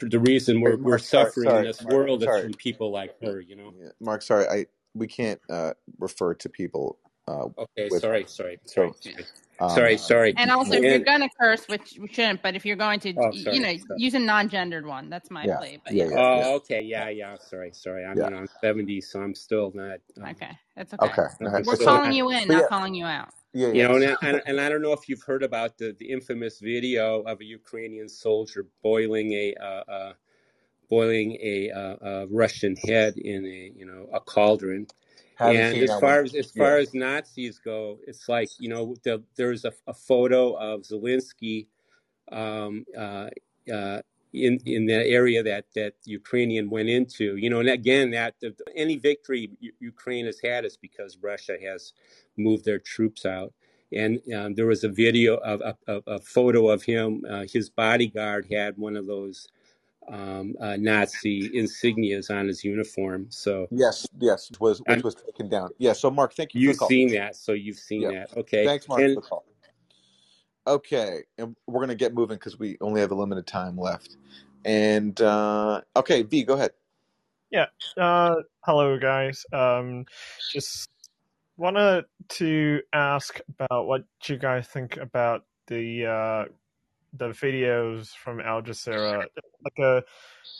[0.00, 3.20] the reason we're, Mark, we're sorry, suffering in this Mark, world is from people like
[3.22, 3.74] her, you know?
[3.78, 6.98] Yeah, Mark, sorry, I we can't uh, refer to people
[7.28, 9.26] uh, Okay, with sorry, sorry, sorry, sorry,
[9.60, 10.34] um, sorry, sorry.
[10.36, 13.14] And also, if you're going to curse, which we shouldn't, but if you're going to,
[13.18, 14.00] oh, you know, sorry.
[14.00, 15.10] use a non-gendered one.
[15.10, 15.78] That's my yeah, play.
[15.84, 18.04] But yeah, yeah, yeah, yeah, Oh, okay, yeah, yeah, sorry, sorry.
[18.04, 18.28] I yeah.
[18.28, 21.06] mean, I'm 70, so I'm still not, um, okay, that's okay.
[21.06, 21.64] Okay, I'm.
[21.64, 23.30] We're So, calling you in, not yeah, calling you out.
[23.52, 26.10] yeah, you know, and I, and I don't know if you've heard about the, the
[26.10, 30.12] infamous video of a Ukrainian soldier boiling a, uh, uh,
[30.88, 34.86] boiling a, uh, uh, Russian head in a, you know, a cauldron.
[35.44, 36.22] And as far one.
[36.22, 39.94] as as Yeah, far as Nazis go, it's like you know the, there's a, a
[39.94, 41.66] photo of Zelensky
[42.32, 43.30] um, uh,
[43.72, 44.02] uh,
[44.34, 47.36] in in the area that that Ukrainian went into.
[47.36, 51.56] You know, and again, that the, any victory U- Ukraine has had is because Russia
[51.64, 51.94] has
[52.36, 53.54] moved their troops out.
[53.92, 57.24] And um, there was a video of a, a, a photo of him.
[57.30, 59.48] Uh, his bodyguard had one of those
[60.10, 63.26] um, uh, Nazi insignias on his uniform.
[63.30, 65.70] So yes, yes, which was which and was taken down.
[65.78, 65.92] Yeah.
[65.92, 66.88] So, Mark, thank you for the you've call.
[66.88, 68.36] seen that, so you've seen Yeah, that.
[68.36, 69.44] Okay, thanks, Mark, for the call.
[70.66, 74.16] Okay, and we're gonna get moving because we only have a limited time left.
[74.64, 76.72] And uh, okay, V, go ahead.
[77.50, 77.66] Yeah.
[77.96, 79.46] Uh, hello, guys.
[79.52, 80.04] Um,
[80.52, 80.90] just
[81.56, 86.44] wanted to ask about what you guys think about the uh,
[87.12, 89.24] the videos from Al Jazeera,
[89.64, 90.02] like a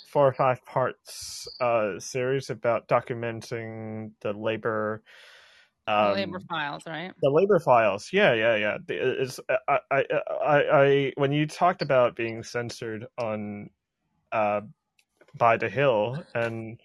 [0.09, 5.03] four or five parts uh, series about documenting the labor
[5.87, 7.13] The labor um, files, right?
[7.23, 8.11] the labor files.
[8.13, 8.77] Yeah, yeah, yeah.
[8.89, 10.05] It's, I, I,
[10.43, 13.71] I, I, when you talked about being censored on
[14.33, 14.61] uh,
[15.37, 16.81] by the Hill, and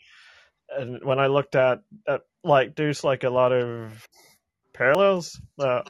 [0.69, 4.07] and when I looked at, at like there's like a lot of
[4.73, 5.81] parallels uh,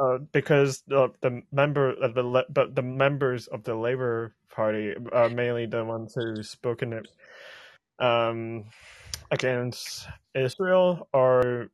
[0.00, 4.94] uh, because the the member of the le- the, the members of the Labor Party
[5.12, 7.08] are mainly the ones who spoken it
[8.00, 8.64] um,
[9.30, 11.70] against Israel or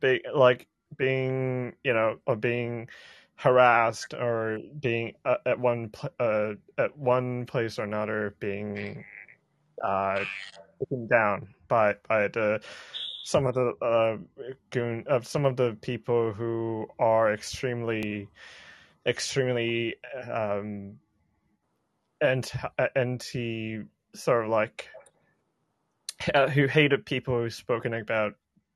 [0.00, 0.68] be like
[0.98, 2.88] being you know or being
[3.36, 9.04] harassed or being uh, at one pl- uh, at one place or another being
[9.84, 10.24] uh,
[10.80, 12.60] taken down by by the
[13.30, 14.16] some of the uh,
[14.70, 18.28] goon of some of the people who are extremely
[19.06, 19.94] extremely
[20.30, 20.98] um
[22.20, 22.58] anti,
[22.96, 23.82] anti
[24.14, 24.88] sort of like
[26.34, 28.34] uh, who hated people who spoken about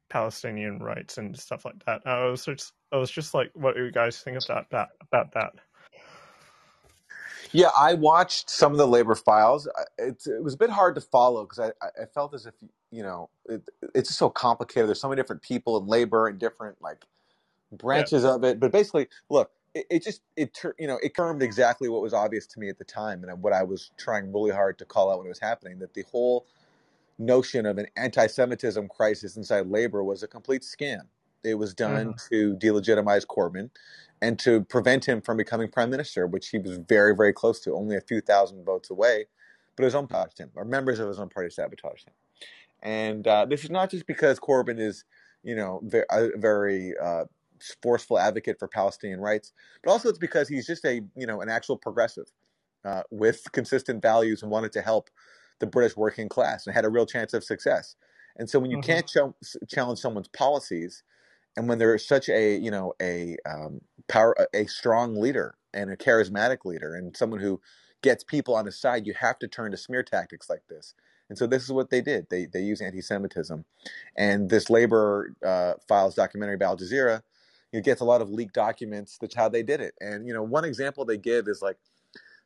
[0.09, 2.03] Palestinian rights and stuff like that.
[2.07, 4.91] I was just I was just like, what do you guys think of that, that
[5.01, 5.53] about that?
[7.51, 9.69] Yeah, I watched some of the labor files.
[9.99, 12.55] It, it was a bit hard to follow because I, I felt as if
[12.95, 14.88] you know it, it's just so complicated.
[14.88, 17.05] There's so many different people in labor and different like
[17.72, 18.34] branches yeah.
[18.34, 18.61] of it.
[18.61, 22.47] But basically, look, it, it just it you know it confirmed exactly what was obvious
[22.49, 25.18] to me at the time and what I was trying really hard to call out
[25.18, 25.80] when it was happening.
[25.80, 26.47] That the whole
[27.18, 31.03] notion of an anti-Semitism crisis inside labor was a complete scam.
[31.42, 32.34] It was done mm-hmm.
[32.34, 33.70] to delegitimize Corbyn
[34.22, 37.74] and to prevent him from becoming prime minister, which he was very, very close to,
[37.74, 39.26] only a few thousand votes away.
[39.76, 42.14] But his own party, him, or members of his own party sabotaged him.
[42.85, 45.05] And uh, this is not just because Corbyn is,
[45.43, 47.24] you know, very, a very uh,
[47.82, 51.49] forceful advocate for Palestinian rights, but also it's because he's just a, you know, an
[51.49, 52.30] actual progressive
[52.85, 55.11] uh, with consistent values and wanted to help
[55.61, 57.97] the British working class and had a real chance of success.
[58.37, 58.91] And so when you mm-hmm.
[58.93, 61.03] can't ch- challenge someone's policies,
[61.57, 65.97] and when there's such a you know a um, power a strong leader and a
[65.97, 67.61] charismatic leader and someone who
[68.03, 70.95] gets people on his side you have to turn to smear tactics like this
[71.29, 72.27] and so this is what they did.
[72.31, 73.64] They they use anti-semitism.
[74.16, 77.22] And this labor uh, files documentary by al jazeera
[77.72, 79.18] it gets a lot of leaked documents.
[79.20, 79.95] That's how they did it.
[80.01, 81.77] And you know one example they give is like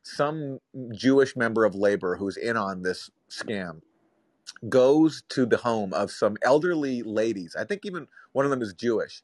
[0.01, 0.59] some
[0.91, 3.81] jewish member of labor who's in on this scam
[4.67, 7.55] goes to the home of some elderly ladies.
[7.57, 9.21] I think even one of them is Jewish,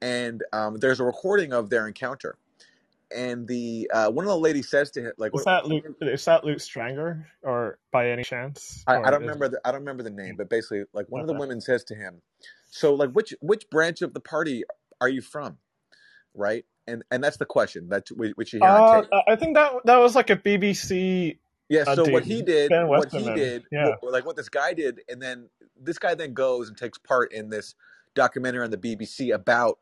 [0.00, 2.36] and um, there's a recording of their encounter.
[3.14, 5.84] And the uh, one of the ladies says to him, "Like, is that Luke?
[6.00, 8.82] Is that Luke Stranger, or by any chance?
[8.86, 9.48] I, I don't remember.
[9.48, 11.30] The, I don't remember the name, but basically, like one okay.
[11.30, 12.22] of the women says to him,
[12.70, 14.64] "So, like, which which branch of the party
[15.00, 15.58] are you from?"
[16.34, 19.98] Right, and and that's the question that which you hear uh, I think that that
[19.98, 21.36] was like a BBC
[21.68, 21.84] yeah.
[21.94, 23.94] So what he did, what he did, yeah.
[24.00, 25.48] what, like what this guy did, and then
[25.80, 27.74] this guy then goes and takes part in this
[28.14, 29.78] documentary on the BBC about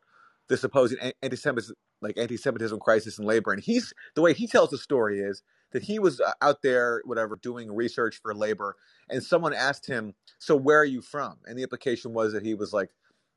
[0.49, 3.53] the supposed anti-Semitism, like anti-Semitism crisis in labor.
[3.53, 5.43] And he's the way he tells the story is
[5.73, 8.77] that he was uh, out there, whatever, doing research for labor,
[9.09, 12.55] and someone asked him, "So where are you from?" And the implication was that he
[12.55, 12.91] was like,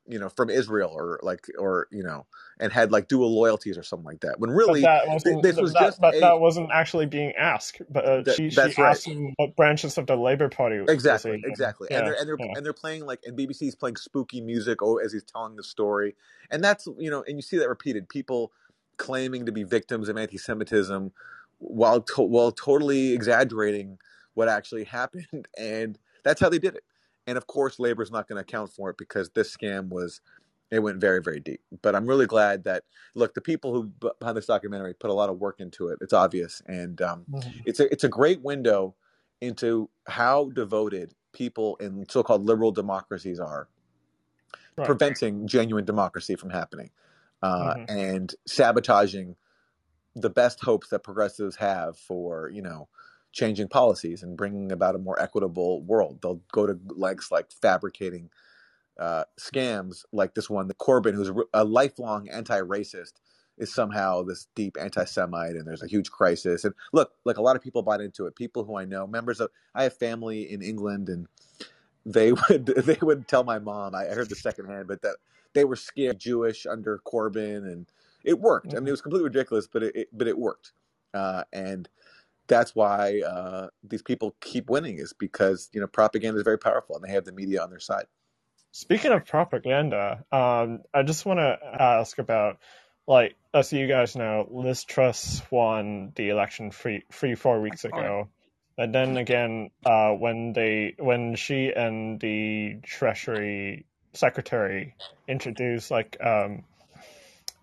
[0.08, 2.26] you know from Israel or like or you know
[2.58, 4.80] and had like dual loyalties or something like that when really
[5.42, 8.50] this was that, just but a, that wasn't actually being asked but uh, that, she,
[8.50, 9.02] she right.
[9.04, 12.52] him what branches of the labor party exactly exactly yeah, and they're and they're, yeah.
[12.56, 16.14] and they're playing like and bbc's playing spooky music as he's telling the story
[16.50, 18.52] and that's you know and you see that repeated people
[18.96, 21.12] claiming to be victims of anti-semitism
[21.58, 23.98] while to, while totally exaggerating
[24.34, 26.84] what actually happened and that's how they did it
[27.26, 30.20] and of course, labor is not going to account for it because this scam was,
[30.70, 31.60] it went very, very deep.
[31.82, 35.30] But I'm really glad that, look, the people who behind this documentary put a lot
[35.30, 35.98] of work into it.
[36.00, 36.62] It's obvious.
[36.66, 37.60] And um, mm-hmm.
[37.64, 38.94] it's, a, it's a great window
[39.40, 43.68] into how devoted people in so called liberal democracies are
[44.76, 44.86] right.
[44.86, 46.90] preventing genuine democracy from happening
[47.42, 47.96] uh, mm-hmm.
[47.96, 49.36] and sabotaging
[50.14, 52.88] the best hopes that progressives have for, you know,
[53.36, 56.18] changing policies and bringing about a more equitable world.
[56.22, 58.30] They'll go to lengths like fabricating
[58.98, 60.68] uh, scams like this one.
[60.68, 63.12] The Corbyn, who's a lifelong anti-racist,
[63.58, 66.64] is somehow this deep anti-Semite, and there's a huge crisis.
[66.64, 68.36] And look, like a lot of people bought into it.
[68.36, 71.26] People who I know, members of, I have family in England, and
[72.06, 73.94] they would they would tell my mom.
[73.94, 75.16] I heard the secondhand, but that
[75.52, 77.86] they were scared Jewish under Corbyn, and
[78.24, 78.72] it worked.
[78.74, 80.72] I mean, it was completely ridiculous, but it, it but it worked.
[81.12, 81.88] Uh, and
[82.46, 86.96] that's why uh, these people keep winning is because you know propaganda is very powerful
[86.96, 88.06] and they have the media on their side.
[88.72, 92.58] Speaking of propaganda, um, I just want to ask about
[93.06, 98.28] like as you guys know, Liz Truss won the election three three four weeks ago,
[98.76, 104.94] and then again uh, when they when she and the Treasury Secretary
[105.28, 106.64] introduced like um,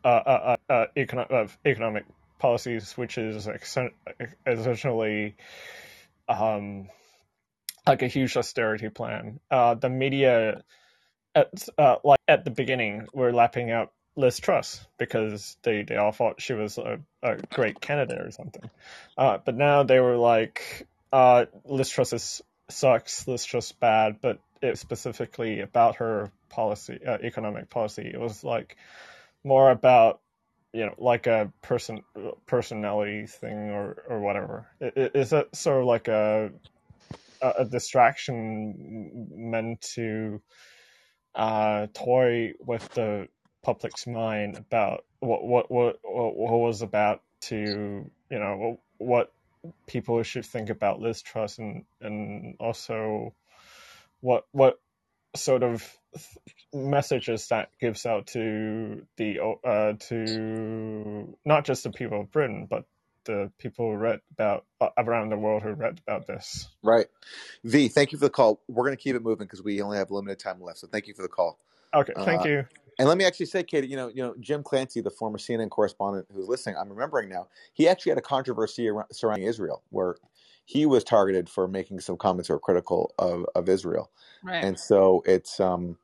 [0.03, 2.05] uh, uh, uh, economic, economic
[2.39, 3.47] policies, which is
[4.45, 5.35] essentially
[6.27, 6.89] um,
[7.87, 9.39] like a huge austerity plan.
[9.49, 10.63] Uh, the media,
[11.35, 16.11] at uh, like at the beginning, were lapping up Liz Truss because they, they all
[16.11, 18.69] thought she was a, a great candidate or something.
[19.17, 24.39] Uh, but now they were like, uh, Liz Truss is, sucks, Liz Truss bad, but
[24.61, 28.09] it specifically about her policy, uh, economic policy.
[28.13, 28.77] It was like
[29.43, 30.21] more about
[30.73, 32.01] you know like a person
[32.45, 34.67] personality thing or or whatever.
[34.81, 36.51] Is that sort of like a
[37.41, 40.41] a distraction meant to
[41.35, 43.27] uh, toy with the
[43.63, 49.31] public's mind about what what what what was about to you know what
[49.87, 53.33] people should think about Liz Truss and and also
[54.21, 54.79] what what
[55.35, 55.87] sort of
[56.73, 62.85] messages that gives out to the uh, to not just the people of Britain, but
[63.25, 66.67] the people who read about uh, around the world who read about this.
[66.83, 67.07] Right.
[67.63, 68.61] V, thank you for the call.
[68.67, 70.79] We're going to keep it moving because we only have limited time left.
[70.79, 71.59] So thank you for the call.
[71.93, 72.65] Okay, thank Uh, you.
[72.99, 75.69] and let me actually say, Katie, you know, you know, Jim Clancy, the former CNN
[75.69, 80.15] correspondent who's listening, I'm remembering now, he actually had a controversy around, surrounding Israel where
[80.65, 84.09] he was targeted for making some comments that were critical of, of Israel.
[84.43, 84.63] Right.
[84.63, 85.97] And so it's, um,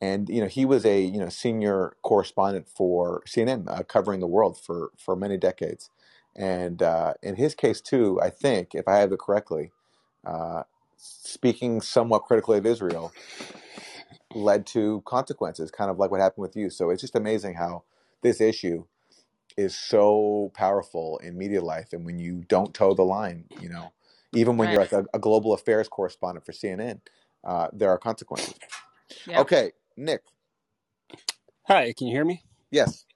[0.00, 4.26] and you know, he was a you know senior correspondent for CNN, uh, covering the
[4.26, 5.90] world for for many decades.
[6.34, 9.72] And uh, in his case too, I think, if I have it correctly,
[10.24, 10.62] uh,
[10.96, 13.12] speaking somewhat critically of Israel
[14.34, 16.70] led to consequences, kind of like what happened with you.
[16.70, 17.82] So it's just amazing how
[18.22, 18.84] this issue
[19.56, 23.92] is so powerful in media life, and when you don't toe the line, you know,
[24.32, 27.00] even when you're like a, a global affairs correspondent for CNN,
[27.44, 28.54] uh, there are consequences.
[29.26, 29.46] Yep.
[29.46, 30.22] Okay, Nick.
[31.68, 32.42] Hi, can you hear me?
[32.70, 33.06] Yes.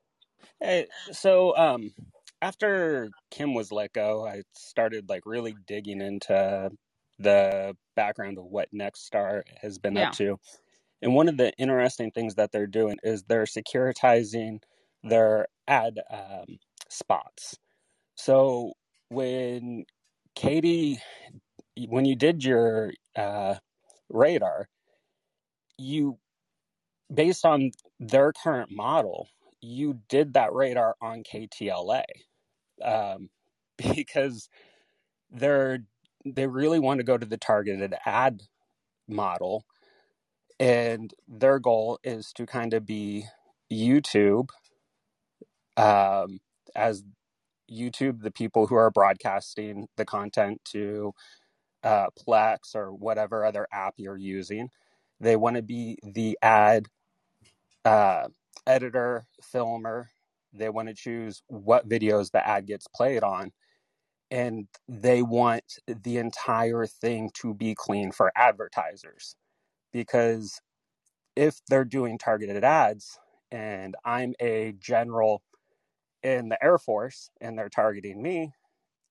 [0.61, 1.93] Hey, so um
[2.43, 6.71] after Kim was let go, I started like really digging into
[7.19, 10.05] the background of what Nexstar has been Yeah.
[10.05, 10.39] up to.
[11.03, 14.61] And one of the interesting things that they're doing is they're securitizing
[15.05, 16.59] their ad um,
[16.91, 17.57] spots.
[18.17, 18.75] So
[19.11, 19.85] when
[20.35, 21.01] Katie,
[21.89, 23.57] when you did your uh,
[24.11, 24.69] radar,
[25.79, 26.19] you
[27.13, 27.71] based on
[28.01, 29.29] their current model,
[29.61, 32.05] you did that radar on KTLA
[32.83, 33.31] um,
[33.95, 34.49] because
[35.31, 35.81] they're
[36.27, 38.43] they really want to go to the targeted ad
[39.09, 39.65] model,
[40.61, 43.27] and their goal is to kind of be
[43.73, 44.49] YouTube
[45.77, 46.41] um,
[46.77, 47.05] as
[47.71, 51.13] YouTube, the people who are broadcasting the content to
[51.83, 54.71] uh, Plex or whatever other app you're using.
[55.21, 56.87] They want to be the ad
[57.85, 58.29] uh,
[58.67, 60.11] editor, filmer.
[60.53, 63.53] They want to choose what videos the ad gets played on.
[64.31, 69.37] And they want the entire thing to be clean for advertisers.
[69.93, 70.61] Because
[71.37, 73.19] if they're doing targeted ads
[73.51, 75.43] and I'm a general
[76.25, 78.53] in the Air Force and they're targeting me,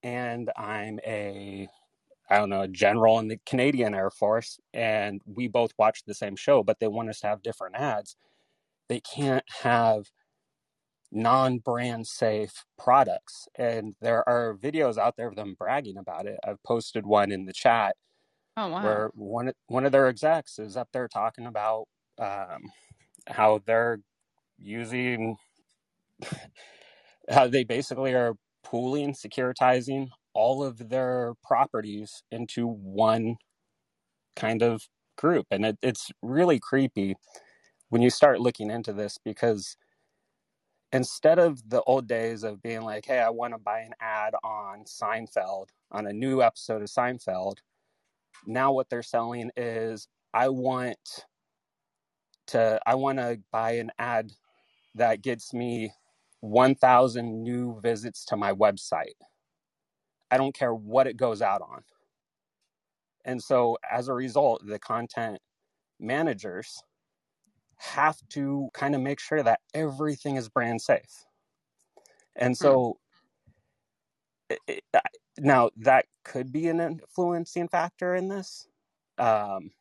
[0.02, 1.68] and I'm a
[2.30, 6.14] I don't know, a general in the Canadian Air Force, and we both watch the
[6.14, 8.16] same show, but they want us to have different ads.
[8.88, 10.06] They can't have
[11.12, 13.48] non brand safe products.
[13.56, 16.38] And there are videos out there of them bragging about it.
[16.46, 17.96] I've posted one in the chat
[18.56, 19.04] Oh wow.
[19.04, 21.86] where one one of their execs is up there talking about
[22.18, 22.72] um,
[23.28, 24.00] how they're
[24.58, 25.36] using
[27.30, 33.36] how they basically are pooling, securitizing all of their properties into one
[34.36, 34.82] kind of
[35.16, 35.46] group.
[35.50, 37.16] And it, it's really creepy
[37.88, 39.76] when you start looking into this because
[40.92, 44.34] instead of the old days of being like, hey, I want to buy an ad
[44.44, 47.58] on Seinfeld, on a new episode of Seinfeld,
[48.46, 51.24] now what they're selling is I want
[52.48, 54.32] to I want to buy an ad
[54.94, 55.92] that gets me
[56.44, 59.14] 1000 new visits to my website.
[60.30, 61.84] I don't care what it goes out on.
[63.24, 65.40] And so as a result, the content
[66.00, 66.82] managers
[67.78, 71.26] have to kind of make sure that everything is brand safe.
[72.36, 72.76] And Hmm.
[72.76, 72.98] so
[74.50, 74.84] it, it,
[75.38, 78.68] now that could be an influencing factor in this.
[79.18, 79.72] Um,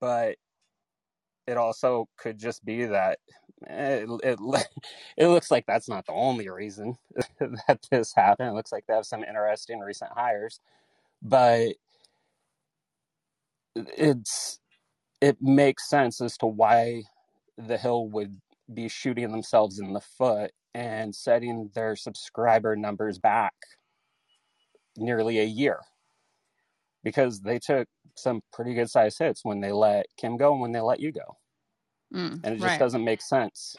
[0.00, 0.38] but
[1.46, 3.20] it also could just be that
[3.66, 4.38] Eh, it, it,
[5.16, 6.96] it looks like that's not the only reason
[7.40, 8.50] that this happened.
[8.50, 10.60] It looks like they have some interesting recent hires,
[11.22, 11.74] but
[13.74, 14.60] it's
[15.20, 17.02] it makes sense as to why
[17.58, 18.40] the Hill would
[18.72, 23.54] be shooting themselves in the foot and setting their subscriber numbers back
[24.96, 25.80] nearly a year
[27.04, 30.72] because they took some pretty good sized hits when they let Kim go and when
[30.72, 31.36] they let you go.
[32.16, 32.80] Mm, And it just right.
[32.80, 33.76] doesn't make sense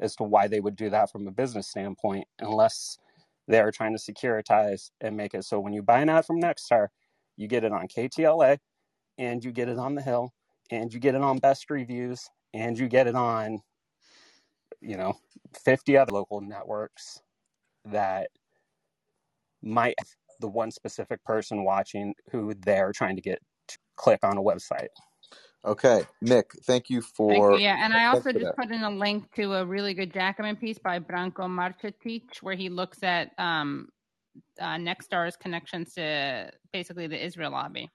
[0.00, 2.98] as to why they would do that from a business standpoint unless
[3.48, 6.40] they are trying to securitize and make it so when you buy an ad from
[6.40, 6.88] Nexstar,
[7.36, 8.58] you get it on KTLA
[9.18, 10.32] and you get it on the Hill
[10.70, 13.60] and you get it on Best Reviews and you get it on,
[14.80, 15.14] you know,
[15.64, 17.20] 50 other local networks
[17.84, 18.30] that
[19.62, 19.94] might
[20.40, 24.88] the one specific person watching who they're trying to get to click on a website.
[25.64, 26.52] Okay, Nick.
[26.64, 27.58] Thank you Thank for you.
[27.58, 28.56] Yeah, and I also just that.
[28.56, 32.68] put in a link to a really good Jacobin piece by Branko Marcetic, where he
[32.68, 33.88] looks at um,
[34.60, 37.90] uh, Nexstar's connections to basically the Israel lobby.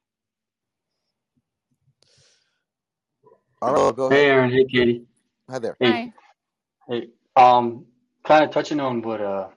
[3.62, 4.28] All right, well, go Hey.
[4.28, 4.52] Aaron.
[4.52, 5.06] Hey, Katie.
[5.50, 5.76] Hi there.
[5.80, 6.14] Hey, Hi.
[6.88, 7.08] hey.
[7.36, 7.86] Um,
[8.26, 9.50] kind of touching on what uh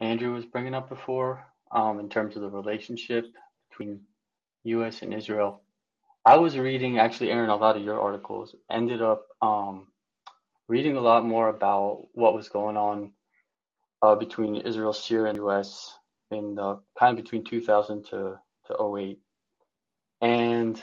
[0.00, 3.26] Andrew was bringing up before, um, in terms of the relationship
[3.70, 4.00] between
[4.64, 5.02] U.S.
[5.02, 5.62] and Israel.
[6.26, 8.56] I was reading actually, Aaron, a lot of your articles.
[8.70, 9.88] Ended up um,
[10.68, 13.12] reading a lot more about what was going on
[14.02, 15.94] uh, between Israel, Syria, and the U.S.
[16.30, 19.18] in the kind of between 2000 to to '08.
[20.22, 20.82] And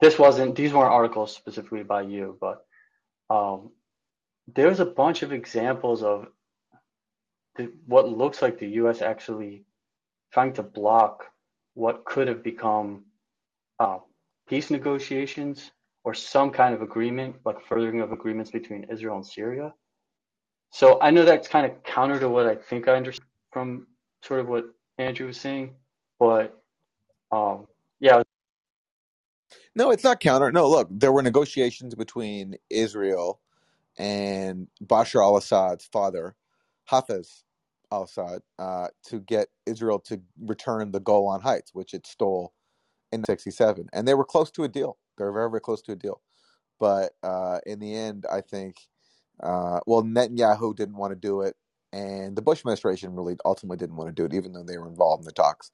[0.00, 2.66] this wasn't; these weren't articles specifically by you, but
[3.30, 3.72] um,
[4.54, 6.28] there's a bunch of examples of
[7.56, 9.02] the, what looks like the U.S.
[9.02, 9.64] actually
[10.32, 11.24] trying to block
[11.74, 13.04] what could have become
[13.80, 13.98] uh,
[14.50, 15.72] peace negotiations
[16.04, 19.74] or some kind of agreement, like furthering of agreements between Israel and Syria.
[20.72, 23.88] So I know that's kind of counter to what I think I understand from
[24.24, 24.66] sort of what
[24.98, 25.76] Andrew was saying,
[26.20, 26.60] but
[27.32, 27.68] um,
[28.00, 28.22] yeah,
[29.74, 30.52] No, it's not counter.
[30.52, 33.40] No, look, there were negotiations between Israel
[33.98, 36.36] and Bashar al-Assad's father,
[36.90, 37.44] Hafez
[37.92, 42.52] al-Assad, uh, to get Israel to return the Golan Heights, which it stole
[43.12, 44.98] in '67, and they were close to a deal.
[45.18, 46.20] They were very, very close to a deal.
[46.80, 48.76] But uh, in the end, I think,
[49.42, 51.56] uh, well, Netanyahu didn't want to do it,
[51.94, 54.88] and the Bush administration really ultimately didn't want to do it, even though they were
[54.88, 55.72] involved in the talks.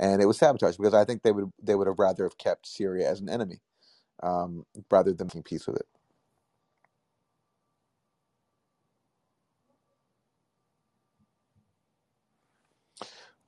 [0.00, 2.68] And it was sabotage because I think they would they would have rather have kept
[2.68, 3.60] Syria as an enemy
[4.22, 5.86] um, rather than making peace with it.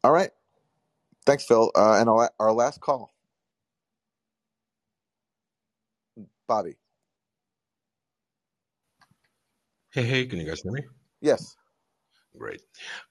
[0.04, 0.30] All right,
[1.26, 1.70] thanks, Phil.
[1.76, 3.12] Uh, and our, our last call,
[6.50, 6.74] Bobby.
[9.92, 10.82] Hey, hey, can you guys hear me?
[11.20, 11.54] Yes.
[12.36, 12.60] Great.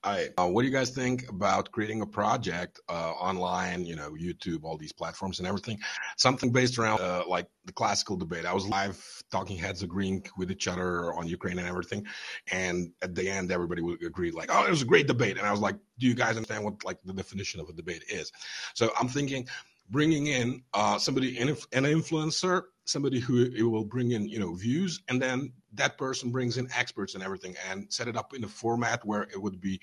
[0.04, 0.30] All right.
[0.38, 4.64] Uh, what do you guys think about creating a project uh, online, you know, YouTube,
[4.64, 5.78] all these platforms and everything?
[6.18, 8.46] Something based around uh, like the classical debate.
[8.46, 12.08] I was live, talking heads agreeing with each other on Ukraine and everything.
[12.52, 15.38] And at the end, everybody would agree, like, oh, it was a great debate.
[15.38, 18.04] And I was like, do you guys understand what like the definition of a debate
[18.10, 18.32] is?
[18.74, 19.48] So I'm thinking
[19.90, 25.22] bringing in uh, somebody, an influencer, somebody who will bring in, you know, views, and
[25.22, 29.06] then that person brings in experts and everything, and set it up in a format
[29.06, 29.80] where it would be,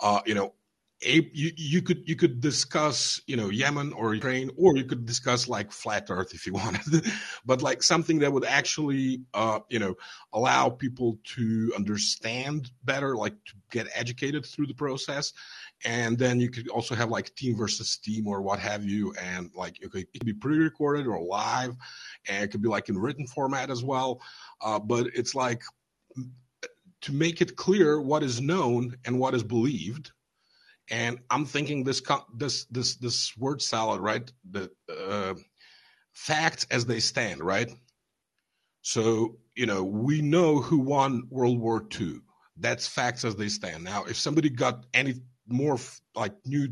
[0.00, 0.54] uh, you know,
[1.02, 5.48] you, you could you could discuss you know Yemen or Ukraine, or you could discuss
[5.48, 7.06] like flat Earth if you wanted,
[7.44, 9.94] but like something that would actually uh, you know
[10.32, 15.32] allow people to understand better, like to get educated through the process,
[15.84, 19.50] and then you could also have like team versus team or what have you, and
[19.54, 21.74] like it could, it could be pre-recorded or live,
[22.28, 24.20] and it could be like in written format as well,
[24.60, 25.62] uh, but it's like
[27.00, 30.12] to make it clear what is known and what is believed
[30.90, 32.02] and I'm thinking this
[32.34, 34.30] this this this word salad, right?
[34.50, 35.34] The uh,
[36.12, 37.70] facts as they stand, right?
[38.82, 42.18] So you know we know who won World War II.
[42.56, 43.84] That's facts as they stand.
[43.84, 45.14] Now, if somebody got any
[45.48, 45.78] more
[46.14, 46.68] like new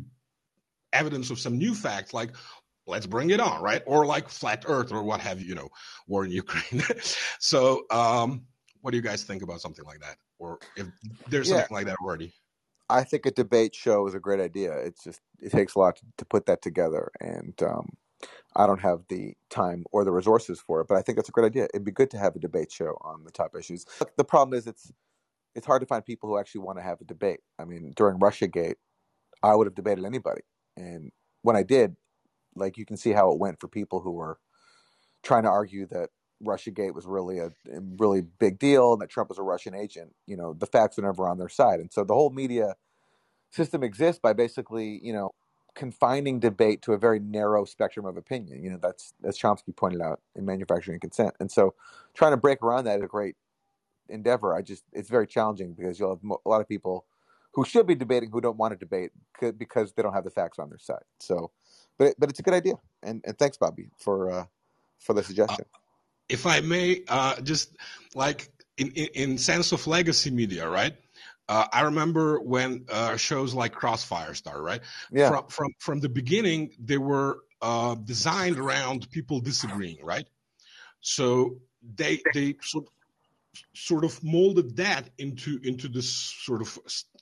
[0.92, 2.30] evidence of some new facts, like
[2.86, 3.82] let's bring it on, right?
[3.86, 5.68] Or like flat Earth or what have you, you know,
[6.06, 6.82] war in Ukraine.
[7.38, 8.44] so, um,
[8.80, 10.16] what do you guys think about something like that?
[10.38, 10.86] Or if
[11.28, 11.56] there's Yeah.
[11.56, 12.32] something like that already?
[12.90, 14.72] I think a debate show is a great idea.
[14.72, 17.90] It's just it takes a lot to, to put that together, and um,
[18.56, 20.88] I don't have the time or the resources for it.
[20.88, 21.68] But I think that's a great idea.
[21.74, 23.84] It'd be good to have a debate show on the top issues.
[24.16, 24.92] The problem is it's
[25.54, 27.40] it's hard to find people who actually want to have a debate.
[27.58, 28.76] I mean, during RussiaGate,
[29.42, 30.42] I would have debated anybody,
[30.76, 31.12] and
[31.42, 31.96] when I did,
[32.54, 34.38] like you can see how it went for people who were
[35.22, 36.10] trying to argue that
[36.44, 37.50] RussiaGate was really a,
[37.98, 40.14] really big deal and that Trump was a Russian agent.
[40.26, 42.76] You know, the facts are never on their side, and so the whole media
[43.50, 45.32] system exists by basically, you know,
[45.74, 48.62] confining debate to a very narrow spectrum of opinion.
[48.62, 51.74] You know, that's as Chomsky pointed out in Manufacturing Consent, and so
[52.14, 53.36] trying to break around that is a great
[54.08, 54.54] endeavor.
[54.54, 57.06] I just it's very challenging because you'll have mo- a lot of people
[57.52, 59.10] who should be debating who don't want to debate
[59.40, 61.02] c- because they don't have the facts on their side.
[61.18, 61.50] So,
[61.98, 64.46] but but it's a good idea, and and thanks, Bobby, for uh,
[64.98, 65.64] for the Uh, suggestion.
[66.28, 67.76] If I may, uh, just
[68.14, 70.94] like in, in, in sense of legacy media, right?
[71.48, 74.82] Uh, I remember when uh, shows like Crossfire started, right?
[75.10, 80.26] Yeah, From from from the beginning, they were uh, designed around people disagreeing, right?
[81.00, 81.58] So
[81.96, 82.84] they they sort
[83.74, 86.78] sort of molded that into into this sort of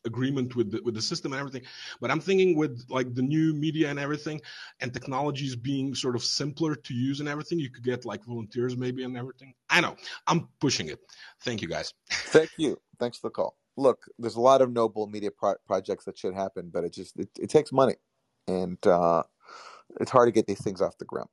[0.07, 1.63] agreement with the with the system and everything.
[2.01, 4.41] But I'm thinking with like the new media and everything,
[4.81, 8.77] and technologies being sort of simpler to use and everything, you could get like volunteers
[8.77, 9.55] maybe and everything.
[9.69, 9.97] I know
[10.27, 11.01] I'm pushing it.
[11.43, 11.93] Thank you guys.
[12.11, 12.79] thank you.
[12.99, 13.57] Thanks for the call.
[13.77, 17.19] Look, there's a lot of noble media pro- projects that should happen, but it just
[17.19, 17.97] it, it takes money,
[18.49, 19.23] and uh,
[20.01, 21.29] it's hard to get these things off the ground.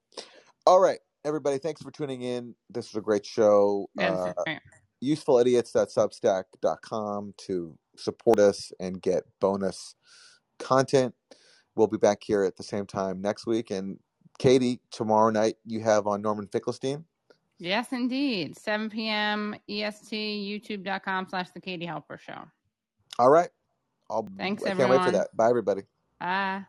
[0.66, 2.54] All right, everybody, thanks for tuning in.
[2.70, 3.88] This was a great show.
[3.96, 4.60] Yeah, this Uh, is great.
[5.04, 9.96] usefulidiots.substack.com to support us and get bonus
[10.60, 11.14] content.
[11.76, 13.72] We'll be back here at the same time next week.
[13.72, 13.98] And
[14.40, 17.06] Katie, tomorrow night you have on Norman Finkelstein.
[17.60, 18.58] Yes, indeed.
[18.58, 19.56] 7 p.m.
[19.70, 22.44] EST, youtube.com slash the Katie Halper Show.
[23.20, 23.50] All right.
[24.10, 25.36] I'll, Thanks, I can't wait for that.
[25.36, 25.84] Bye, everybody.
[26.20, 26.66] Bye.